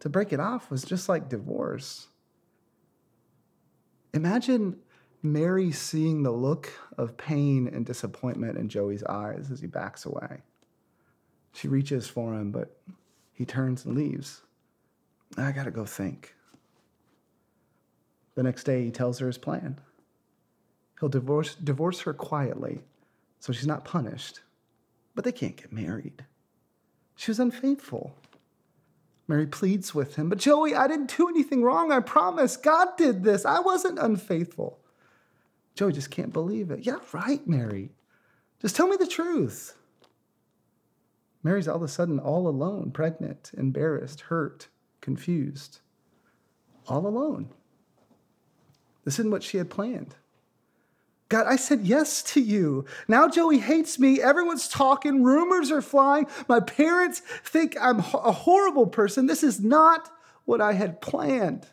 To 0.00 0.08
break 0.08 0.32
it 0.32 0.40
off 0.40 0.70
was 0.70 0.84
just 0.84 1.08
like 1.08 1.28
divorce. 1.28 2.08
Imagine 4.14 4.76
Mary 5.22 5.72
seeing 5.72 6.22
the 6.22 6.30
look 6.30 6.72
of 6.98 7.16
pain 7.16 7.68
and 7.68 7.86
disappointment 7.86 8.58
in 8.58 8.68
Joey's 8.68 9.04
eyes 9.04 9.50
as 9.50 9.60
he 9.60 9.66
backs 9.66 10.04
away. 10.04 10.42
She 11.52 11.68
reaches 11.68 12.08
for 12.08 12.34
him, 12.34 12.50
but 12.50 12.76
he 13.32 13.44
turns 13.44 13.84
and 13.84 13.94
leaves. 13.94 14.42
I 15.36 15.52
gotta 15.52 15.70
go 15.70 15.84
think. 15.84 16.34
The 18.34 18.42
next 18.42 18.64
day, 18.64 18.84
he 18.84 18.90
tells 18.90 19.18
her 19.18 19.26
his 19.26 19.38
plan. 19.38 19.78
He'll 20.98 21.08
divorce, 21.08 21.54
divorce 21.54 22.00
her 22.00 22.14
quietly 22.14 22.82
so 23.42 23.52
she's 23.52 23.66
not 23.66 23.84
punished, 23.84 24.38
but 25.16 25.24
they 25.24 25.32
can't 25.32 25.56
get 25.56 25.72
married. 25.72 26.24
She 27.16 27.32
was 27.32 27.40
unfaithful. 27.40 28.14
Mary 29.28 29.46
pleads 29.46 29.94
with 29.94 30.16
him, 30.16 30.28
but 30.28 30.38
Joey, 30.38 30.74
I 30.74 30.88
didn't 30.88 31.16
do 31.16 31.28
anything 31.28 31.62
wrong. 31.62 31.92
I 31.92 32.00
promise. 32.00 32.56
God 32.56 32.88
did 32.96 33.22
this. 33.22 33.44
I 33.44 33.60
wasn't 33.60 33.98
unfaithful. 33.98 34.80
Joey 35.74 35.92
just 35.92 36.10
can't 36.10 36.32
believe 36.32 36.70
it. 36.70 36.80
Yeah, 36.84 36.98
right, 37.12 37.46
Mary. 37.46 37.90
Just 38.60 38.76
tell 38.76 38.88
me 38.88 38.96
the 38.96 39.06
truth. 39.06 39.74
Mary's 41.42 41.66
all 41.66 41.76
of 41.76 41.82
a 41.82 41.88
sudden 41.88 42.18
all 42.18 42.46
alone, 42.46 42.90
pregnant, 42.92 43.50
embarrassed, 43.56 44.22
hurt, 44.22 44.68
confused. 45.00 45.80
All 46.86 47.06
alone. 47.06 47.48
This 49.04 49.18
isn't 49.18 49.30
what 49.30 49.42
she 49.42 49.58
had 49.58 49.70
planned. 49.70 50.14
God, 51.32 51.46
I 51.46 51.56
said 51.56 51.86
yes 51.86 52.22
to 52.34 52.42
you. 52.42 52.84
Now 53.08 53.26
Joey 53.26 53.56
hates 53.56 53.98
me. 53.98 54.20
Everyone's 54.20 54.68
talking. 54.68 55.22
Rumors 55.22 55.70
are 55.70 55.80
flying. 55.80 56.26
My 56.46 56.60
parents 56.60 57.20
think 57.42 57.74
I'm 57.80 58.00
a 58.00 58.32
horrible 58.32 58.86
person. 58.86 59.24
This 59.24 59.42
is 59.42 59.58
not 59.58 60.10
what 60.44 60.60
I 60.60 60.74
had 60.74 61.00
planned. 61.00 61.66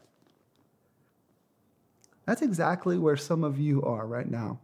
That's 2.25 2.41
exactly 2.41 2.97
where 2.97 3.17
some 3.17 3.43
of 3.43 3.59
you 3.59 3.83
are 3.83 4.07
right 4.07 4.31
now. 4.31 4.61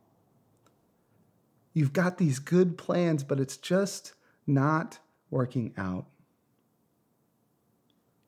You've 1.73 1.91
got 1.91 2.17
these 2.17 2.39
good 2.39 2.77
plans, 2.77 3.21
but 3.21 3.37
it's 3.37 3.57
just 3.57 4.13
not 4.47 4.99
working 5.29 5.73
out. 5.77 6.05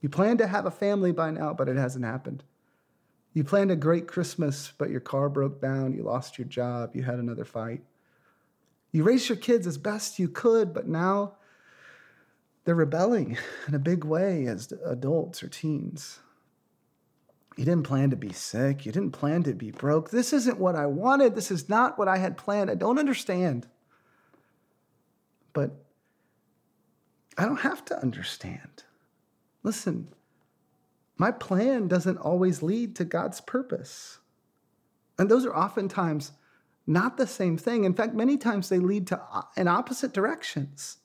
You 0.01 0.09
plan 0.09 0.37
to 0.39 0.47
have 0.47 0.65
a 0.65 0.71
family 0.71 1.13
by 1.13 1.31
now, 1.31 1.53
but 1.53 1.69
it 1.69 1.77
hasn't 1.77 2.03
happened. 2.03 2.43
You 3.33 3.43
planned 3.43 3.71
a 3.71 3.75
great 3.75 4.07
Christmas, 4.07 4.73
but 4.77 4.89
your 4.89 4.99
car 4.99 5.29
broke 5.29 5.61
down, 5.61 5.93
you 5.93 6.03
lost 6.03 6.37
your 6.37 6.47
job, 6.47 6.95
you 6.95 7.03
had 7.03 7.19
another 7.19 7.45
fight. 7.45 7.81
You 8.91 9.03
raised 9.03 9.29
your 9.29 9.37
kids 9.37 9.67
as 9.67 9.77
best 9.77 10.17
you 10.17 10.27
could, 10.27 10.73
but 10.73 10.87
now 10.87 11.33
they're 12.65 12.75
rebelling 12.75 13.37
in 13.67 13.75
a 13.75 13.79
big 13.79 14.03
way 14.03 14.47
as 14.47 14.73
adults 14.85 15.43
or 15.43 15.49
teens. 15.49 16.19
You 17.57 17.65
didn't 17.65 17.83
plan 17.83 18.11
to 18.11 18.15
be 18.15 18.31
sick. 18.31 18.85
You 18.85 18.91
didn't 18.91 19.11
plan 19.11 19.43
to 19.43 19.53
be 19.53 19.71
broke. 19.71 20.11
This 20.11 20.31
isn't 20.31 20.59
what 20.59 20.75
I 20.75 20.85
wanted. 20.85 21.33
This 21.33 21.49
is 21.49 21.67
not 21.67 21.97
what 21.97 22.07
I 22.07 22.17
had 22.17 22.37
planned. 22.37 22.69
I 22.69 22.75
don't 22.75 22.99
understand. 22.99 23.67
But 25.53 25.71
I 27.35 27.45
don't 27.45 27.61
have 27.61 27.83
to 27.85 27.99
understand. 27.99 28.83
Listen, 29.63 30.07
my 31.17 31.31
plan 31.31 31.87
doesn't 31.87 32.17
always 32.17 32.61
lead 32.61 32.95
to 32.97 33.05
God's 33.05 33.41
purpose. 33.41 34.19
And 35.17 35.29
those 35.29 35.45
are 35.45 35.55
oftentimes 35.55 36.31
not 36.85 37.17
the 37.17 37.27
same 37.27 37.57
thing. 37.57 37.83
In 37.83 37.93
fact, 37.93 38.13
many 38.13 38.37
times 38.37 38.69
they 38.69 38.79
lead 38.79 39.07
to 39.07 39.21
uh, 39.31 39.41
in 39.55 39.67
opposite 39.67 40.13
directions. 40.13 40.97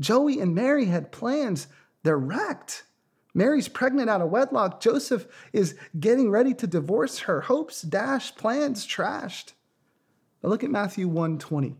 Joey 0.00 0.40
and 0.40 0.54
Mary 0.54 0.86
had 0.86 1.12
plans, 1.12 1.68
they're 2.02 2.18
wrecked. 2.18 2.84
Mary's 3.34 3.68
pregnant 3.68 4.08
out 4.08 4.22
of 4.22 4.30
wedlock. 4.30 4.80
Joseph 4.80 5.26
is 5.52 5.76
getting 6.00 6.30
ready 6.30 6.54
to 6.54 6.66
divorce 6.66 7.20
her. 7.20 7.42
Hopes 7.42 7.82
dashed, 7.82 8.36
plans 8.36 8.86
trashed. 8.86 9.52
But 10.40 10.48
look 10.48 10.64
at 10.64 10.70
Matthew 10.70 11.06
1 11.06 11.38
20. 11.38 11.76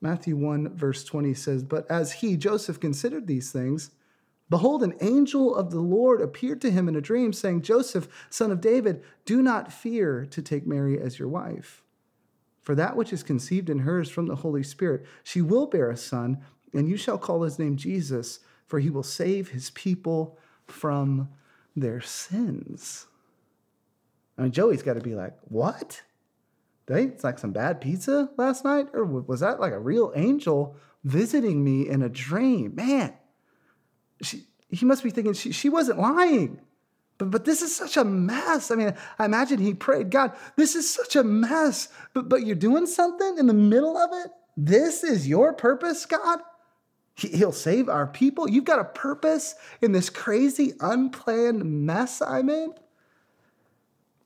Matthew 0.00 0.36
1, 0.36 0.76
verse 0.76 1.02
20 1.02 1.34
says, 1.34 1.64
But 1.64 1.90
as 1.90 2.12
he, 2.12 2.36
Joseph, 2.36 2.78
considered 2.78 3.26
these 3.26 3.50
things, 3.50 3.90
Behold, 4.54 4.84
an 4.84 4.94
angel 5.00 5.52
of 5.52 5.72
the 5.72 5.80
Lord 5.80 6.20
appeared 6.20 6.60
to 6.60 6.70
him 6.70 6.86
in 6.86 6.94
a 6.94 7.00
dream, 7.00 7.32
saying, 7.32 7.62
Joseph, 7.62 8.06
son 8.30 8.52
of 8.52 8.60
David, 8.60 9.02
do 9.24 9.42
not 9.42 9.72
fear 9.72 10.24
to 10.26 10.40
take 10.40 10.64
Mary 10.64 10.96
as 10.96 11.18
your 11.18 11.26
wife. 11.26 11.82
For 12.62 12.76
that 12.76 12.94
which 12.94 13.12
is 13.12 13.24
conceived 13.24 13.68
in 13.68 13.80
her 13.80 14.00
is 14.00 14.10
from 14.10 14.28
the 14.28 14.36
Holy 14.36 14.62
Spirit. 14.62 15.06
She 15.24 15.42
will 15.42 15.66
bear 15.66 15.90
a 15.90 15.96
son, 15.96 16.38
and 16.72 16.88
you 16.88 16.96
shall 16.96 17.18
call 17.18 17.42
his 17.42 17.58
name 17.58 17.76
Jesus, 17.76 18.38
for 18.64 18.78
he 18.78 18.90
will 18.90 19.02
save 19.02 19.48
his 19.48 19.70
people 19.70 20.38
from 20.68 21.30
their 21.74 22.00
sins. 22.00 23.08
I 24.38 24.42
mean, 24.42 24.52
Joey's 24.52 24.84
got 24.84 24.94
to 24.94 25.00
be 25.00 25.16
like, 25.16 25.34
What? 25.48 26.02
Did 26.86 26.96
I 26.96 27.00
eat 27.00 27.24
like 27.24 27.40
some 27.40 27.50
bad 27.50 27.80
pizza 27.80 28.30
last 28.36 28.64
night? 28.64 28.86
Or 28.92 29.04
was 29.04 29.40
that 29.40 29.58
like 29.58 29.72
a 29.72 29.80
real 29.80 30.12
angel 30.14 30.76
visiting 31.02 31.64
me 31.64 31.88
in 31.88 32.02
a 32.02 32.08
dream? 32.08 32.76
Man, 32.76 33.14
she, 34.22 34.44
he 34.68 34.84
must 34.84 35.02
be 35.02 35.10
thinking 35.10 35.34
she, 35.34 35.52
she 35.52 35.68
wasn't 35.68 35.98
lying. 35.98 36.60
But, 37.18 37.30
but 37.30 37.44
this 37.44 37.62
is 37.62 37.74
such 37.74 37.96
a 37.96 38.04
mess. 38.04 38.70
I 38.70 38.74
mean, 38.74 38.94
I 39.18 39.24
imagine 39.24 39.60
he 39.60 39.74
prayed, 39.74 40.10
God, 40.10 40.32
this 40.56 40.74
is 40.74 40.92
such 40.92 41.16
a 41.16 41.22
mess, 41.22 41.88
but, 42.12 42.28
but 42.28 42.44
you're 42.44 42.56
doing 42.56 42.86
something 42.86 43.38
in 43.38 43.46
the 43.46 43.54
middle 43.54 43.96
of 43.96 44.10
it? 44.12 44.32
This 44.56 45.04
is 45.04 45.28
your 45.28 45.52
purpose, 45.52 46.06
God? 46.06 46.40
He'll 47.16 47.52
save 47.52 47.88
our 47.88 48.08
people. 48.08 48.50
You've 48.50 48.64
got 48.64 48.80
a 48.80 48.84
purpose 48.84 49.54
in 49.80 49.92
this 49.92 50.10
crazy, 50.10 50.72
unplanned 50.80 51.64
mess 51.64 52.20
I'm 52.20 52.50
in. 52.50 52.74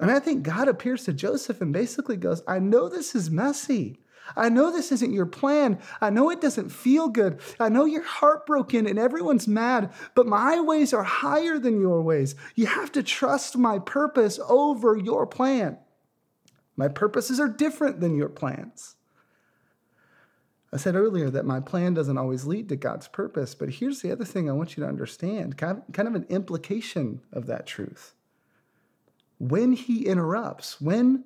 I 0.01 0.07
mean, 0.07 0.17
I 0.17 0.21
think 0.21 0.43
God 0.43 0.69
appears 0.69 1.05
to 1.05 1.13
Joseph 1.13 1.61
and 1.61 1.73
basically 1.73 2.17
goes, 2.17 2.43
I 2.47 2.61
know 2.61 2.89
this 2.89 3.15
is 3.15 3.31
messy. 3.31 3.99
I 4.37 4.49
know 4.49 4.71
this 4.71 4.93
isn't 4.93 5.13
your 5.13 5.27
plan. 5.27 5.79
I 6.01 6.11
know 6.11 6.31
it 6.31 6.41
doesn't 6.41 6.71
feel 6.71 7.09
good. 7.09 7.41
I 7.59 7.69
know 7.69 7.85
you're 7.85 8.03
heartbroken 8.03 8.87
and 8.87 8.99
everyone's 8.99 9.49
mad, 9.49 9.93
but 10.15 10.27
my 10.27 10.61
ways 10.61 10.93
are 10.93 11.03
higher 11.03 11.59
than 11.59 11.81
your 11.81 12.03
ways. 12.03 12.35
You 12.55 12.67
have 12.67 12.93
to 12.93 13.03
trust 13.03 13.57
my 13.57 13.79
purpose 13.79 14.39
over 14.49 14.97
your 14.97 15.27
plan. 15.27 15.79
My 16.77 16.89
purposes 16.89 17.41
are 17.41 17.49
different 17.49 18.01
than 18.01 18.17
your 18.17 18.29
plans. 18.29 18.95
I 20.73 20.77
said 20.77 20.97
earlier 20.97 21.31
that 21.31 21.47
my 21.47 21.61
plan 21.61 21.95
doesn't 21.95 22.19
always 22.19 22.45
lead 22.45 22.69
to 22.69 22.77
God's 22.77 23.09
purpose, 23.09 23.55
but 23.55 23.71
here's 23.71 24.03
the 24.03 24.13
other 24.13 24.25
thing 24.25 24.49
I 24.49 24.53
want 24.53 24.77
you 24.77 24.83
to 24.83 24.89
understand 24.89 25.57
kind 25.57 25.79
of, 25.79 25.93
kind 25.93 26.07
of 26.07 26.15
an 26.15 26.27
implication 26.29 27.23
of 27.33 27.47
that 27.47 27.67
truth. 27.67 28.15
When 29.39 29.73
He 29.73 30.07
interrupts, 30.07 30.81
when 30.81 31.25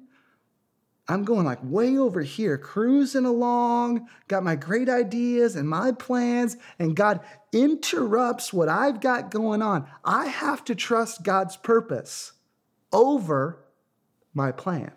I'm 1.08 1.24
going 1.24 1.44
like 1.44 1.58
way 1.62 1.98
over 1.98 2.22
here, 2.22 2.56
cruising 2.56 3.24
along, 3.24 4.08
got 4.28 4.44
my 4.44 4.54
great 4.54 4.88
ideas 4.88 5.56
and 5.56 5.68
my 5.68 5.92
plans, 5.92 6.56
and 6.78 6.94
God 6.94 7.20
interrupts 7.52 8.52
what 8.52 8.68
I've 8.68 9.00
got 9.00 9.30
going 9.30 9.62
on. 9.62 9.88
I 10.04 10.26
have 10.26 10.64
to 10.66 10.74
trust 10.74 11.24
God's 11.24 11.56
purpose 11.56 12.32
over 12.92 13.64
my 14.32 14.52
plan. 14.52 14.92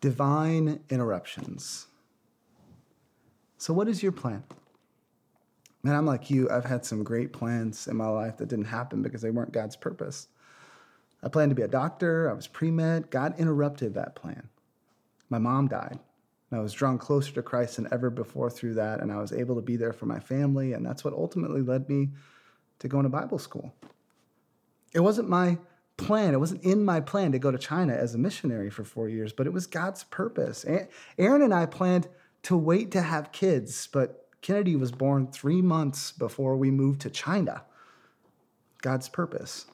Divine 0.00 0.80
interruptions. 0.88 1.86
So, 3.58 3.74
what 3.74 3.88
is 3.88 4.02
your 4.02 4.10
plan? 4.10 4.42
Man, 5.82 5.94
I'm 5.94 6.06
like 6.06 6.30
you. 6.30 6.48
I've 6.50 6.64
had 6.64 6.84
some 6.84 7.04
great 7.04 7.32
plans 7.32 7.88
in 7.88 7.96
my 7.96 8.08
life 8.08 8.38
that 8.38 8.48
didn't 8.48 8.64
happen 8.66 9.02
because 9.02 9.20
they 9.20 9.30
weren't 9.30 9.52
God's 9.52 9.76
purpose. 9.76 10.28
I 11.22 11.28
planned 11.28 11.50
to 11.50 11.54
be 11.54 11.62
a 11.62 11.68
doctor, 11.68 12.28
I 12.30 12.32
was 12.32 12.48
pre 12.48 12.70
med. 12.70 13.10
God 13.10 13.38
interrupted 13.38 13.94
that 13.94 14.16
plan 14.16 14.48
my 15.32 15.38
mom 15.38 15.66
died. 15.66 15.98
And 16.50 16.60
I 16.60 16.62
was 16.62 16.72
drawn 16.72 16.98
closer 16.98 17.32
to 17.32 17.42
Christ 17.42 17.76
than 17.76 17.88
ever 17.90 18.10
before 18.10 18.50
through 18.50 18.74
that, 18.74 19.00
and 19.00 19.10
I 19.10 19.16
was 19.16 19.32
able 19.32 19.56
to 19.56 19.62
be 19.62 19.76
there 19.76 19.92
for 19.92 20.06
my 20.06 20.20
family, 20.20 20.74
and 20.74 20.84
that's 20.84 21.02
what 21.02 21.14
ultimately 21.14 21.62
led 21.62 21.88
me 21.88 22.10
to 22.78 22.88
going 22.88 23.04
to 23.04 23.08
Bible 23.08 23.38
school. 23.38 23.74
It 24.92 25.00
wasn't 25.00 25.30
my 25.30 25.58
plan, 25.96 26.34
it 26.34 26.40
wasn't 26.40 26.62
in 26.62 26.84
my 26.84 27.00
plan 27.00 27.32
to 27.32 27.38
go 27.38 27.50
to 27.50 27.58
China 27.58 27.94
as 27.94 28.14
a 28.14 28.18
missionary 28.18 28.70
for 28.70 28.84
four 28.84 29.08
years, 29.08 29.32
but 29.32 29.46
it 29.46 29.52
was 29.52 29.66
God's 29.66 30.04
purpose. 30.04 30.64
Aaron 31.18 31.42
and 31.42 31.54
I 31.54 31.66
planned 31.66 32.08
to 32.42 32.56
wait 32.56 32.90
to 32.90 33.00
have 33.00 33.32
kids, 33.32 33.88
but 33.90 34.28
Kennedy 34.42 34.76
was 34.76 34.92
born 34.92 35.28
three 35.28 35.62
months 35.62 36.12
before 36.12 36.56
we 36.56 36.70
moved 36.70 37.00
to 37.02 37.10
China. 37.10 37.62
God's 38.82 39.08
purpose. 39.08 39.66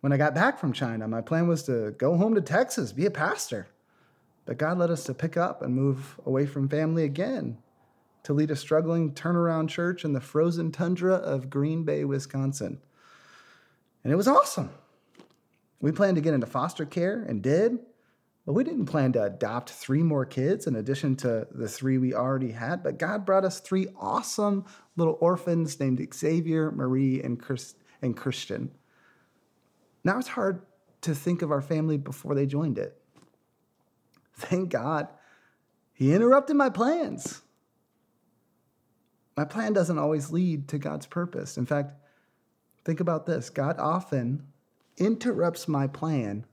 When 0.00 0.12
I 0.12 0.16
got 0.16 0.34
back 0.34 0.58
from 0.58 0.72
China, 0.72 1.06
my 1.06 1.20
plan 1.20 1.46
was 1.46 1.62
to 1.64 1.92
go 1.92 2.16
home 2.16 2.34
to 2.34 2.40
Texas, 2.40 2.92
be 2.92 3.06
a 3.06 3.10
pastor. 3.10 3.68
But 4.44 4.58
God 4.58 4.78
led 4.78 4.90
us 4.90 5.04
to 5.04 5.14
pick 5.14 5.36
up 5.36 5.62
and 5.62 5.74
move 5.74 6.18
away 6.26 6.46
from 6.46 6.68
family 6.68 7.04
again 7.04 7.58
to 8.24 8.32
lead 8.32 8.50
a 8.50 8.56
struggling 8.56 9.12
turnaround 9.12 9.68
church 9.68 10.04
in 10.04 10.12
the 10.12 10.20
frozen 10.20 10.70
tundra 10.70 11.14
of 11.14 11.50
Green 11.50 11.84
Bay, 11.84 12.04
Wisconsin. 12.04 12.80
And 14.04 14.12
it 14.12 14.16
was 14.16 14.28
awesome. 14.28 14.70
We 15.80 15.92
planned 15.92 16.16
to 16.16 16.22
get 16.22 16.34
into 16.34 16.46
foster 16.46 16.84
care 16.84 17.22
and 17.22 17.42
did, 17.42 17.78
but 18.46 18.52
we 18.52 18.64
didn't 18.64 18.86
plan 18.86 19.12
to 19.12 19.24
adopt 19.24 19.70
three 19.70 20.02
more 20.02 20.24
kids 20.24 20.66
in 20.66 20.76
addition 20.76 21.16
to 21.16 21.46
the 21.50 21.68
three 21.68 21.98
we 21.98 22.14
already 22.14 22.52
had. 22.52 22.82
But 22.82 22.98
God 22.98 23.26
brought 23.26 23.44
us 23.44 23.60
three 23.60 23.88
awesome 23.98 24.64
little 24.96 25.18
orphans 25.20 25.78
named 25.80 26.06
Xavier, 26.14 26.70
Marie, 26.70 27.20
and, 27.22 27.40
and 28.00 28.16
Christian. 28.16 28.70
Now 30.04 30.18
it's 30.18 30.28
hard 30.28 30.62
to 31.02 31.14
think 31.14 31.42
of 31.42 31.50
our 31.50 31.60
family 31.60 31.96
before 31.96 32.34
they 32.34 32.46
joined 32.46 32.78
it. 32.78 33.01
Thank 34.36 34.70
God 34.70 35.08
he 35.92 36.12
interrupted 36.12 36.56
my 36.56 36.68
plans. 36.68 37.42
My 39.36 39.44
plan 39.44 39.72
doesn't 39.72 39.98
always 39.98 40.30
lead 40.30 40.68
to 40.68 40.78
God's 40.78 41.06
purpose. 41.06 41.56
In 41.56 41.66
fact, 41.66 41.94
think 42.84 43.00
about 43.00 43.26
this 43.26 43.50
God 43.50 43.78
often 43.78 44.46
interrupts 44.98 45.68
my 45.68 45.86
plan 45.86 46.44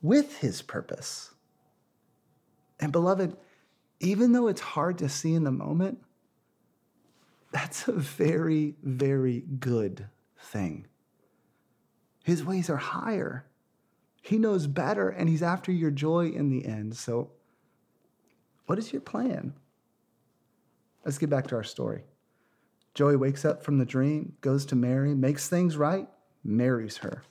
with 0.00 0.38
his 0.38 0.62
purpose. 0.62 1.30
And 2.80 2.90
beloved, 2.90 3.36
even 4.00 4.32
though 4.32 4.48
it's 4.48 4.60
hard 4.60 4.98
to 4.98 5.08
see 5.08 5.34
in 5.34 5.44
the 5.44 5.52
moment, 5.52 6.02
that's 7.52 7.86
a 7.86 7.92
very, 7.92 8.74
very 8.82 9.44
good 9.60 10.08
thing. 10.36 10.86
His 12.24 12.44
ways 12.44 12.68
are 12.70 12.76
higher. 12.76 13.46
He 14.22 14.38
knows 14.38 14.68
better 14.68 15.08
and 15.10 15.28
he's 15.28 15.42
after 15.42 15.72
your 15.72 15.90
joy 15.90 16.28
in 16.28 16.48
the 16.48 16.64
end. 16.64 16.96
So, 16.96 17.32
what 18.66 18.78
is 18.78 18.92
your 18.92 19.02
plan? 19.02 19.54
Let's 21.04 21.18
get 21.18 21.28
back 21.28 21.48
to 21.48 21.56
our 21.56 21.64
story. 21.64 22.04
Joey 22.94 23.16
wakes 23.16 23.44
up 23.44 23.64
from 23.64 23.78
the 23.78 23.84
dream, 23.84 24.34
goes 24.40 24.64
to 24.66 24.76
Mary, 24.76 25.14
makes 25.14 25.48
things 25.48 25.76
right, 25.76 26.08
marries 26.44 26.98
her. 26.98 27.24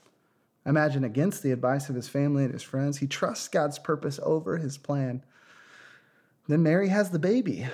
Imagine 0.66 1.02
against 1.02 1.42
the 1.42 1.50
advice 1.50 1.88
of 1.88 1.94
his 1.94 2.08
family 2.08 2.44
and 2.44 2.52
his 2.52 2.62
friends, 2.62 2.98
he 2.98 3.06
trusts 3.06 3.48
God's 3.48 3.78
purpose 3.78 4.20
over 4.22 4.58
his 4.58 4.76
plan. 4.76 5.24
Then 6.46 6.62
Mary 6.62 6.88
has 6.88 7.10
the 7.10 7.18
baby, 7.18 7.66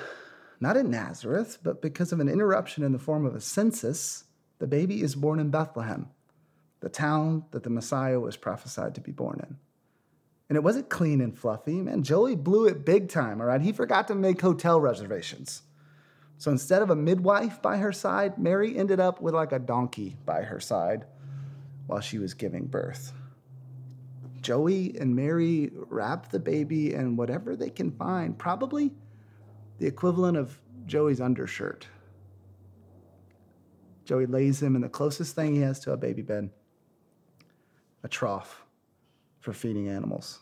not 0.61 0.76
in 0.76 0.90
Nazareth, 0.90 1.59
but 1.62 1.83
because 1.83 2.12
of 2.12 2.20
an 2.20 2.28
interruption 2.28 2.85
in 2.85 2.92
the 2.92 2.98
form 2.98 3.26
of 3.26 3.35
a 3.35 3.40
census, 3.40 4.24
the 4.59 4.66
baby 4.66 5.02
is 5.02 5.16
born 5.16 5.40
in 5.40 5.50
Bethlehem 5.50 6.09
the 6.81 6.88
town 6.88 7.45
that 7.51 7.62
the 7.62 7.71
Messiah 7.71 8.21
was 8.21 8.37
prophesied 8.37 8.95
to 8.95 9.01
be 9.01 9.12
born 9.12 9.41
in. 9.41 9.57
And 10.49 10.57
it 10.57 10.62
wasn't 10.62 10.88
clean 10.88 11.21
and 11.21 11.37
fluffy. 11.37 11.83
Man, 11.83 12.03
Joey 12.03 12.35
blew 12.35 12.67
it 12.67 12.85
big 12.85 13.09
time, 13.09 13.41
all 13.41 13.47
right? 13.47 13.61
He 13.61 13.73
forgot 13.73 14.09
to 14.09 14.14
make 14.14 14.41
hotel 14.41 14.81
reservations. 14.81 15.62
So 16.38 16.51
instead 16.51 16.83
of 16.83 16.91
a 16.91 16.97
midwife 16.97 17.61
by 17.61 17.79
her 17.79 17.93
side, 17.93 18.38
Mary 18.38 18.79
ended 18.79 19.01
up 19.01 19.21
with 19.21 19.35
like 19.35 19.53
a 19.53 19.59
donkey 19.59 20.17
by 20.25 20.43
her 20.43 20.61
side 20.61 21.05
while 21.87 22.01
she 22.01 22.19
was 22.19 22.33
giving 22.33 22.67
birth. 22.67 23.12
Joey 24.41 24.97
and 24.99 25.17
Mary 25.17 25.71
wrap 25.75 26.31
the 26.31 26.38
baby 26.38 26.95
in 26.95 27.17
whatever 27.17 27.57
they 27.57 27.71
can 27.71 27.91
find, 27.91 28.38
probably 28.38 28.93
the 29.79 29.87
equivalent 29.87 30.37
of 30.37 30.59
Joey's 30.87 31.21
undershirt. 31.21 31.88
Joey 34.05 34.27
lays 34.27 34.62
him 34.62 34.77
in 34.77 34.81
the 34.83 34.88
closest 34.88 35.35
thing 35.35 35.55
he 35.55 35.61
has 35.61 35.81
to 35.81 35.93
a 35.93 35.97
baby 35.97 36.23
bed 36.23 36.51
a 38.03 38.09
trough 38.09 38.65
for 39.41 39.53
feeding 39.53 39.89
animals. 39.89 40.41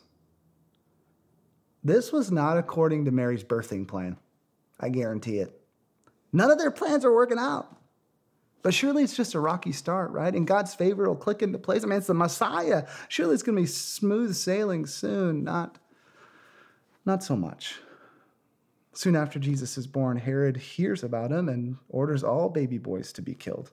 This 1.83 2.11
was 2.11 2.31
not 2.31 2.57
according 2.57 3.05
to 3.05 3.11
Mary's 3.11 3.43
birthing 3.43 3.87
plan. 3.87 4.17
I 4.79 4.89
guarantee 4.89 5.39
it. 5.39 5.59
None 6.33 6.51
of 6.51 6.57
their 6.57 6.71
plans 6.71 7.05
are 7.05 7.13
working 7.13 7.39
out. 7.39 7.73
But 8.63 8.73
surely 8.73 9.03
it's 9.03 9.15
just 9.15 9.35
a 9.35 9.39
rocky 9.39 9.71
start, 9.71 10.11
right? 10.11 10.33
And 10.33 10.45
God's 10.45 10.75
favor 10.75 11.07
will 11.07 11.15
click 11.15 11.41
into 11.41 11.57
place. 11.57 11.83
I 11.83 11.87
mean, 11.87 11.99
it's 11.99 12.07
the 12.07 12.13
Messiah. 12.13 12.85
Surely 13.07 13.33
it's 13.33 13.43
going 13.43 13.55
to 13.55 13.61
be 13.61 13.67
smooth 13.67 14.35
sailing 14.35 14.85
soon. 14.85 15.43
Not, 15.43 15.77
not 17.05 17.23
so 17.23 17.35
much. 17.35 17.75
Soon 18.93 19.15
after 19.15 19.39
Jesus 19.39 19.77
is 19.77 19.87
born, 19.87 20.17
Herod 20.17 20.57
hears 20.57 21.03
about 21.03 21.31
him 21.31 21.47
and 21.47 21.77
orders 21.87 22.23
all 22.23 22.49
baby 22.49 22.77
boys 22.77 23.13
to 23.13 23.21
be 23.21 23.35
killed. 23.35 23.71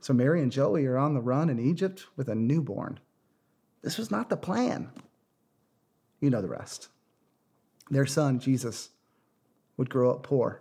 So 0.00 0.12
Mary 0.12 0.42
and 0.42 0.52
Joey 0.52 0.84
are 0.86 0.98
on 0.98 1.14
the 1.14 1.20
run 1.20 1.48
in 1.48 1.58
Egypt 1.58 2.06
with 2.16 2.28
a 2.28 2.34
newborn. 2.34 3.00
This 3.82 3.98
was 3.98 4.10
not 4.10 4.28
the 4.28 4.36
plan. 4.36 4.90
You 6.20 6.30
know 6.30 6.42
the 6.42 6.48
rest. 6.48 6.88
Their 7.90 8.06
son, 8.06 8.38
Jesus, 8.38 8.90
would 9.76 9.88
grow 9.88 10.10
up 10.10 10.22
poor. 10.22 10.60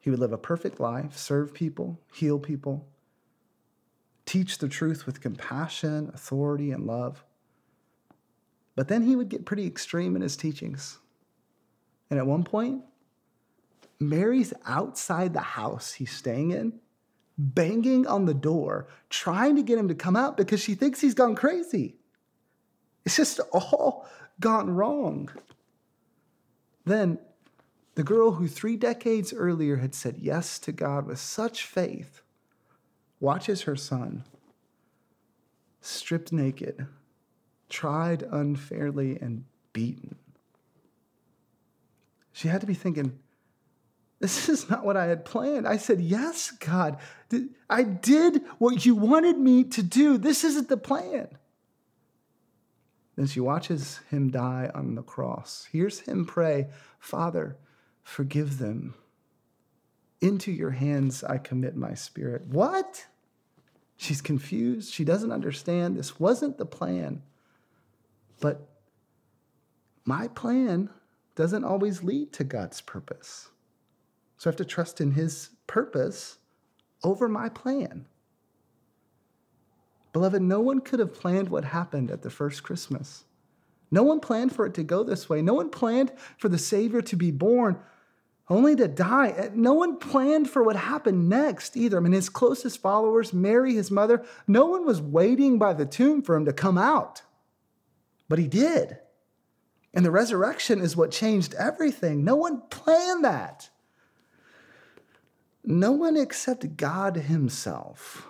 He 0.00 0.10
would 0.10 0.18
live 0.18 0.32
a 0.32 0.38
perfect 0.38 0.80
life, 0.80 1.16
serve 1.16 1.54
people, 1.54 2.00
heal 2.12 2.38
people, 2.38 2.88
teach 4.26 4.58
the 4.58 4.68
truth 4.68 5.06
with 5.06 5.20
compassion, 5.20 6.10
authority, 6.12 6.72
and 6.72 6.86
love. 6.86 7.24
But 8.76 8.88
then 8.88 9.02
he 9.02 9.16
would 9.16 9.28
get 9.28 9.46
pretty 9.46 9.66
extreme 9.66 10.16
in 10.16 10.22
his 10.22 10.36
teachings. 10.36 10.98
And 12.10 12.18
at 12.18 12.26
one 12.26 12.44
point, 12.44 12.82
Mary's 14.00 14.52
outside 14.66 15.32
the 15.32 15.40
house 15.40 15.94
he's 15.94 16.12
staying 16.12 16.50
in, 16.50 16.80
banging 17.38 18.06
on 18.06 18.26
the 18.26 18.34
door, 18.34 18.88
trying 19.08 19.56
to 19.56 19.62
get 19.62 19.78
him 19.78 19.88
to 19.88 19.94
come 19.94 20.16
out 20.16 20.36
because 20.36 20.60
she 20.60 20.74
thinks 20.74 21.00
he's 21.00 21.14
gone 21.14 21.34
crazy. 21.34 21.96
It's 23.04 23.16
just 23.16 23.40
all 23.52 24.06
gone 24.40 24.70
wrong. 24.70 25.30
Then 26.84 27.18
the 27.94 28.02
girl 28.02 28.32
who 28.32 28.48
three 28.48 28.76
decades 28.76 29.32
earlier 29.32 29.76
had 29.76 29.94
said 29.94 30.16
yes 30.18 30.58
to 30.60 30.72
God 30.72 31.06
with 31.06 31.18
such 31.18 31.64
faith 31.64 32.22
watches 33.20 33.62
her 33.62 33.76
son 33.76 34.24
stripped 35.80 36.32
naked, 36.32 36.86
tried 37.68 38.22
unfairly, 38.22 39.18
and 39.20 39.44
beaten. 39.72 40.16
She 42.32 42.48
had 42.48 42.62
to 42.62 42.66
be 42.66 42.74
thinking, 42.74 43.18
this 44.18 44.48
is 44.48 44.70
not 44.70 44.84
what 44.84 44.96
I 44.96 45.04
had 45.04 45.26
planned. 45.26 45.68
I 45.68 45.76
said, 45.76 46.00
Yes, 46.00 46.50
God. 46.50 46.98
I 47.68 47.82
did 47.82 48.42
what 48.58 48.86
you 48.86 48.94
wanted 48.94 49.36
me 49.36 49.64
to 49.64 49.82
do. 49.82 50.16
This 50.16 50.44
isn't 50.44 50.68
the 50.68 50.78
plan. 50.78 51.28
Then 53.16 53.26
she 53.26 53.40
watches 53.40 54.00
him 54.10 54.30
die 54.30 54.70
on 54.74 54.94
the 54.94 55.02
cross, 55.02 55.68
hears 55.70 56.00
him 56.00 56.26
pray, 56.26 56.68
Father, 56.98 57.56
forgive 58.02 58.58
them. 58.58 58.94
Into 60.20 60.50
your 60.50 60.70
hands 60.70 61.22
I 61.22 61.38
commit 61.38 61.76
my 61.76 61.94
spirit. 61.94 62.46
What? 62.46 63.06
She's 63.96 64.20
confused. 64.20 64.92
She 64.92 65.04
doesn't 65.04 65.32
understand. 65.32 65.96
This 65.96 66.18
wasn't 66.18 66.58
the 66.58 66.66
plan. 66.66 67.22
But 68.40 68.68
my 70.04 70.28
plan 70.28 70.90
doesn't 71.34 71.64
always 71.64 72.02
lead 72.02 72.32
to 72.34 72.44
God's 72.44 72.80
purpose. 72.80 73.50
So 74.38 74.48
I 74.48 74.50
have 74.50 74.56
to 74.56 74.64
trust 74.64 75.00
in 75.00 75.12
his 75.12 75.50
purpose 75.66 76.38
over 77.02 77.28
my 77.28 77.48
plan. 77.48 78.06
Beloved, 80.14 80.40
no 80.40 80.60
one 80.60 80.80
could 80.80 81.00
have 81.00 81.12
planned 81.12 81.48
what 81.48 81.64
happened 81.64 82.08
at 82.08 82.22
the 82.22 82.30
first 82.30 82.62
Christmas. 82.62 83.24
No 83.90 84.04
one 84.04 84.20
planned 84.20 84.54
for 84.54 84.64
it 84.64 84.72
to 84.74 84.84
go 84.84 85.02
this 85.02 85.28
way. 85.28 85.42
No 85.42 85.54
one 85.54 85.70
planned 85.70 86.12
for 86.38 86.48
the 86.48 86.56
Savior 86.56 87.02
to 87.02 87.16
be 87.16 87.32
born 87.32 87.80
only 88.48 88.76
to 88.76 88.86
die. 88.86 89.30
Eh, 89.36 89.48
no 89.54 89.74
one 89.74 89.98
planned 89.98 90.48
for 90.48 90.62
what 90.62 90.76
happened 90.76 91.28
next 91.28 91.76
either. 91.76 91.96
I 91.96 92.00
mean, 92.00 92.12
his 92.12 92.28
closest 92.28 92.80
followers, 92.80 93.32
Mary, 93.32 93.74
his 93.74 93.90
mother, 93.90 94.24
no 94.46 94.66
one 94.66 94.86
was 94.86 95.02
waiting 95.02 95.58
by 95.58 95.74
the 95.74 95.84
tomb 95.84 96.22
for 96.22 96.36
him 96.36 96.44
to 96.44 96.52
come 96.52 96.78
out. 96.78 97.22
But 98.28 98.38
he 98.38 98.46
did. 98.46 98.98
And 99.92 100.04
the 100.04 100.12
resurrection 100.12 100.80
is 100.80 100.96
what 100.96 101.10
changed 101.10 101.54
everything. 101.54 102.22
No 102.22 102.36
one 102.36 102.62
planned 102.70 103.24
that. 103.24 103.68
No 105.64 105.90
one 105.90 106.16
except 106.16 106.76
God 106.76 107.16
Himself. 107.16 108.28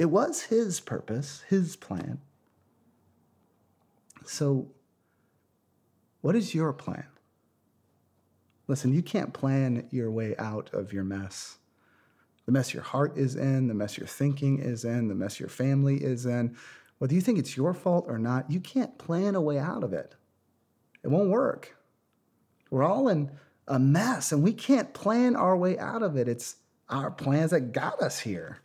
It 0.00 0.10
was 0.10 0.44
His 0.44 0.80
purpose, 0.80 1.44
His 1.50 1.76
plan. 1.76 2.20
So, 4.24 4.68
what 6.22 6.34
is 6.34 6.54
your 6.54 6.72
plan? 6.72 7.04
Listen, 8.66 8.94
you 8.94 9.02
can't 9.02 9.34
plan 9.34 9.86
your 9.90 10.10
way 10.10 10.34
out 10.38 10.70
of 10.72 10.94
your 10.94 11.04
mess. 11.04 11.58
The 12.46 12.52
mess 12.52 12.72
your 12.72 12.82
heart 12.82 13.18
is 13.18 13.36
in, 13.36 13.68
the 13.68 13.74
mess 13.74 13.98
your 13.98 14.06
thinking 14.06 14.58
is 14.58 14.86
in, 14.86 15.08
the 15.08 15.14
mess 15.14 15.38
your 15.38 15.50
family 15.50 15.96
is 15.96 16.24
in, 16.24 16.56
whether 16.96 17.12
you 17.12 17.20
think 17.20 17.38
it's 17.38 17.54
your 17.54 17.74
fault 17.74 18.06
or 18.08 18.18
not, 18.18 18.50
you 18.50 18.58
can't 18.58 18.96
plan 18.96 19.34
a 19.34 19.40
way 19.42 19.58
out 19.58 19.84
of 19.84 19.92
it. 19.92 20.14
It 21.04 21.08
won't 21.08 21.28
work. 21.28 21.76
We're 22.70 22.84
all 22.84 23.08
in 23.08 23.32
a 23.68 23.78
mess 23.78 24.32
and 24.32 24.42
we 24.42 24.54
can't 24.54 24.94
plan 24.94 25.36
our 25.36 25.58
way 25.58 25.78
out 25.78 26.02
of 26.02 26.16
it. 26.16 26.26
It's 26.26 26.56
our 26.88 27.10
plans 27.10 27.50
that 27.50 27.72
got 27.72 28.00
us 28.00 28.20
here. 28.20 28.62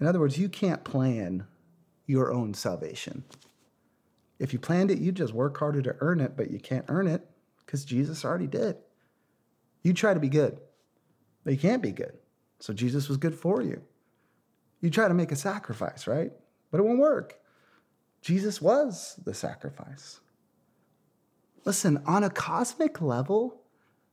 In 0.00 0.06
other 0.06 0.20
words, 0.20 0.38
you 0.38 0.48
can't 0.48 0.84
plan 0.84 1.46
your 2.06 2.32
own 2.32 2.54
salvation. 2.54 3.24
If 4.38 4.52
you 4.52 4.58
planned 4.58 4.90
it, 4.90 4.98
you'd 4.98 5.16
just 5.16 5.32
work 5.32 5.58
harder 5.58 5.82
to 5.82 5.96
earn 6.00 6.20
it, 6.20 6.36
but 6.36 6.50
you 6.50 6.60
can't 6.60 6.84
earn 6.88 7.06
it 7.06 7.28
because 7.64 7.84
Jesus 7.84 8.24
already 8.24 8.46
did. 8.46 8.76
You 9.82 9.92
try 9.92 10.14
to 10.14 10.20
be 10.20 10.28
good, 10.28 10.60
but 11.44 11.52
you 11.52 11.58
can't 11.58 11.82
be 11.82 11.92
good. 11.92 12.12
So 12.60 12.72
Jesus 12.72 13.08
was 13.08 13.18
good 13.18 13.34
for 13.34 13.62
you. 13.62 13.82
You 14.80 14.90
try 14.90 15.08
to 15.08 15.14
make 15.14 15.32
a 15.32 15.36
sacrifice, 15.36 16.06
right? 16.06 16.32
But 16.70 16.78
it 16.80 16.84
won't 16.84 16.98
work. 16.98 17.38
Jesus 18.20 18.62
was 18.62 19.18
the 19.24 19.34
sacrifice. 19.34 20.20
Listen, 21.64 22.02
on 22.06 22.24
a 22.24 22.30
cosmic 22.30 23.00
level, 23.00 23.60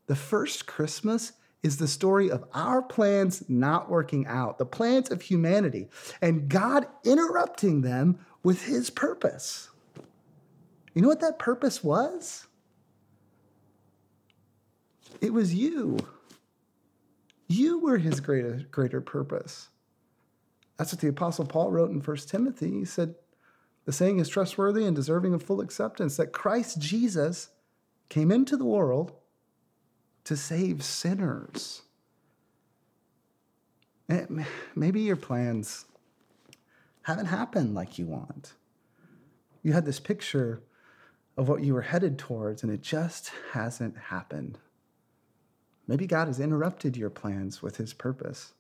the 0.08 0.16
first 0.16 0.66
Christmas 0.66 1.34
is 1.66 1.78
the 1.78 1.88
story 1.88 2.30
of 2.30 2.46
our 2.54 2.80
plans 2.80 3.44
not 3.50 3.90
working 3.90 4.28
out, 4.28 4.60
the 4.60 4.66
plans 4.68 5.10
of 5.10 5.24
humanity, 5.24 5.90
and 6.22 6.48
God 6.48 6.86
interrupting 7.04 7.82
them 7.82 8.20
with 8.44 8.66
his 8.66 8.92
purpose. 8.92 9.72
You 10.94 11.02
know 11.02 11.08
what 11.08 11.22
that 11.22 11.40
purpose 11.40 11.84
was? 11.84 12.46
It 15.22 15.34
was 15.34 15.56
you. 15.56 15.98
You 17.48 17.80
were 17.80 17.98
his 17.98 18.20
greater, 18.20 18.62
greater 18.70 19.02
purpose. 19.02 19.70
That's 20.78 20.94
what 20.94 21.02
the 21.02 21.08
Apostle 21.08 21.48
Paul 21.48 21.72
wrote 21.72 21.90
in 21.90 22.00
1 22.00 22.18
Timothy. 22.28 22.70
He 22.70 22.86
said, 22.86 23.16
The 23.86 23.92
saying 23.92 24.20
is 24.20 24.30
trustworthy 24.30 24.86
and 24.86 24.96
deserving 24.96 25.34
of 25.34 25.42
full 25.42 25.62
acceptance 25.62 26.16
that 26.18 26.32
Christ 26.32 26.78
Jesus 26.80 27.50
came 28.10 28.32
into 28.32 28.56
the 28.56 28.66
world 28.66 29.14
to 30.26 30.36
save 30.36 30.84
sinners. 30.84 31.84
Eh, 34.10 34.26
maybe 34.76 35.02
your 35.02 35.16
plans 35.16 35.86
haven't 37.04 37.28
happened 37.28 37.74
like 37.74 37.98
you 37.98 38.06
want. 38.06 38.54
You 39.64 39.74
had 39.74 39.86
this 39.86 40.00
picture 40.00 40.62
of 41.38 41.48
what 41.48 41.64
you 41.64 41.74
were 41.74 41.82
headed 41.82 42.18
towards, 42.18 42.64
and 42.64 42.72
it 42.72 42.82
just 42.82 43.32
hasn't 43.54 43.98
happened. 43.98 44.60
Maybe 45.88 46.08
God 46.08 46.28
has 46.28 46.40
interrupted 46.40 46.98
your 46.98 47.10
plans 47.10 47.62
with 47.62 47.78
his 47.78 47.94
purpose, 47.94 48.54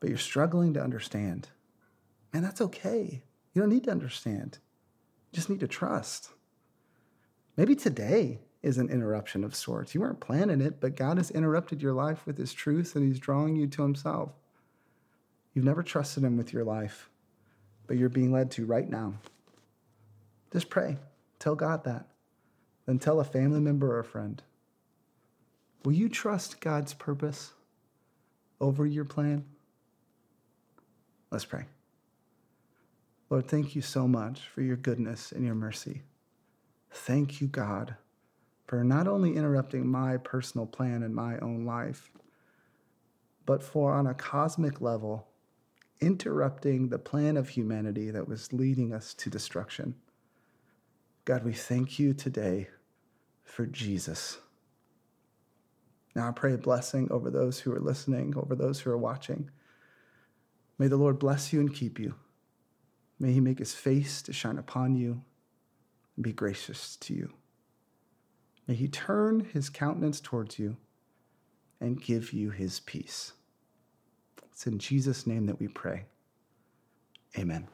but 0.00 0.08
you're 0.08 0.18
struggling 0.18 0.74
to 0.74 0.82
understand. 0.82 1.48
And 2.32 2.44
that's 2.44 2.60
okay. 2.60 3.22
You 3.54 3.62
don't 3.62 3.70
need 3.70 3.84
to 3.84 3.90
understand, 3.90 4.58
you 5.30 5.36
just 5.36 5.50
need 5.50 5.60
to 5.60 5.68
trust. 5.68 6.30
Maybe 7.56 7.74
today 7.74 8.40
is 8.68 8.78
an 8.78 8.90
interruption 8.90 9.42
of 9.42 9.54
sorts. 9.54 9.94
You 9.94 10.02
weren't 10.02 10.20
planning 10.20 10.60
it, 10.60 10.78
but 10.78 10.94
God 10.94 11.16
has 11.16 11.30
interrupted 11.30 11.82
your 11.82 11.94
life 11.94 12.26
with 12.26 12.36
his 12.36 12.52
truth 12.52 12.94
and 12.94 13.04
he's 13.04 13.18
drawing 13.18 13.56
you 13.56 13.66
to 13.66 13.82
himself. 13.82 14.30
You've 15.54 15.64
never 15.64 15.82
trusted 15.82 16.22
him 16.22 16.36
with 16.36 16.52
your 16.52 16.64
life, 16.64 17.08
but 17.86 17.96
you're 17.96 18.10
being 18.10 18.30
led 18.30 18.50
to 18.52 18.66
right 18.66 18.88
now. 18.88 19.14
Just 20.52 20.68
pray. 20.68 20.98
Tell 21.38 21.54
God 21.54 21.84
that. 21.84 22.06
Then 22.86 22.98
tell 22.98 23.20
a 23.20 23.24
family 23.24 23.60
member 23.60 23.90
or 23.90 24.00
a 24.00 24.04
friend. 24.04 24.42
Will 25.84 25.92
you 25.92 26.08
trust 26.08 26.60
God's 26.60 26.92
purpose 26.92 27.52
over 28.60 28.86
your 28.86 29.04
plan? 29.04 29.44
Let's 31.30 31.44
pray. 31.44 31.64
Lord, 33.30 33.48
thank 33.48 33.74
you 33.74 33.82
so 33.82 34.06
much 34.06 34.40
for 34.40 34.62
your 34.62 34.76
goodness 34.76 35.32
and 35.32 35.44
your 35.44 35.54
mercy. 35.54 36.02
Thank 36.90 37.40
you, 37.40 37.46
God, 37.46 37.96
for 38.68 38.84
not 38.84 39.08
only 39.08 39.34
interrupting 39.34 39.88
my 39.88 40.18
personal 40.18 40.66
plan 40.66 41.02
in 41.02 41.14
my 41.14 41.38
own 41.38 41.64
life, 41.64 42.12
but 43.46 43.62
for 43.62 43.94
on 43.94 44.06
a 44.06 44.12
cosmic 44.12 44.82
level, 44.82 45.26
interrupting 46.00 46.90
the 46.90 46.98
plan 46.98 47.38
of 47.38 47.48
humanity 47.48 48.10
that 48.10 48.28
was 48.28 48.52
leading 48.52 48.92
us 48.92 49.14
to 49.14 49.30
destruction. 49.30 49.94
God, 51.24 51.44
we 51.44 51.54
thank 51.54 51.98
you 51.98 52.12
today 52.12 52.68
for 53.42 53.64
Jesus. 53.64 54.38
Now 56.14 56.28
I 56.28 56.32
pray 56.32 56.52
a 56.52 56.58
blessing 56.58 57.08
over 57.10 57.30
those 57.30 57.60
who 57.60 57.72
are 57.72 57.80
listening, 57.80 58.34
over 58.36 58.54
those 58.54 58.80
who 58.80 58.90
are 58.90 58.98
watching. 58.98 59.50
May 60.78 60.88
the 60.88 60.96
Lord 60.98 61.18
bless 61.18 61.54
you 61.54 61.60
and 61.60 61.74
keep 61.74 61.98
you. 61.98 62.16
May 63.18 63.32
he 63.32 63.40
make 63.40 63.60
his 63.60 63.74
face 63.74 64.20
to 64.22 64.32
shine 64.34 64.58
upon 64.58 64.94
you 64.94 65.22
and 66.16 66.22
be 66.22 66.32
gracious 66.32 66.96
to 66.96 67.14
you. 67.14 67.32
May 68.68 68.74
he 68.74 68.86
turn 68.86 69.40
his 69.40 69.70
countenance 69.70 70.20
towards 70.20 70.58
you 70.58 70.76
and 71.80 72.00
give 72.00 72.34
you 72.34 72.50
his 72.50 72.80
peace. 72.80 73.32
It's 74.52 74.66
in 74.66 74.78
Jesus' 74.78 75.26
name 75.26 75.46
that 75.46 75.58
we 75.58 75.68
pray. 75.68 76.04
Amen. 77.38 77.66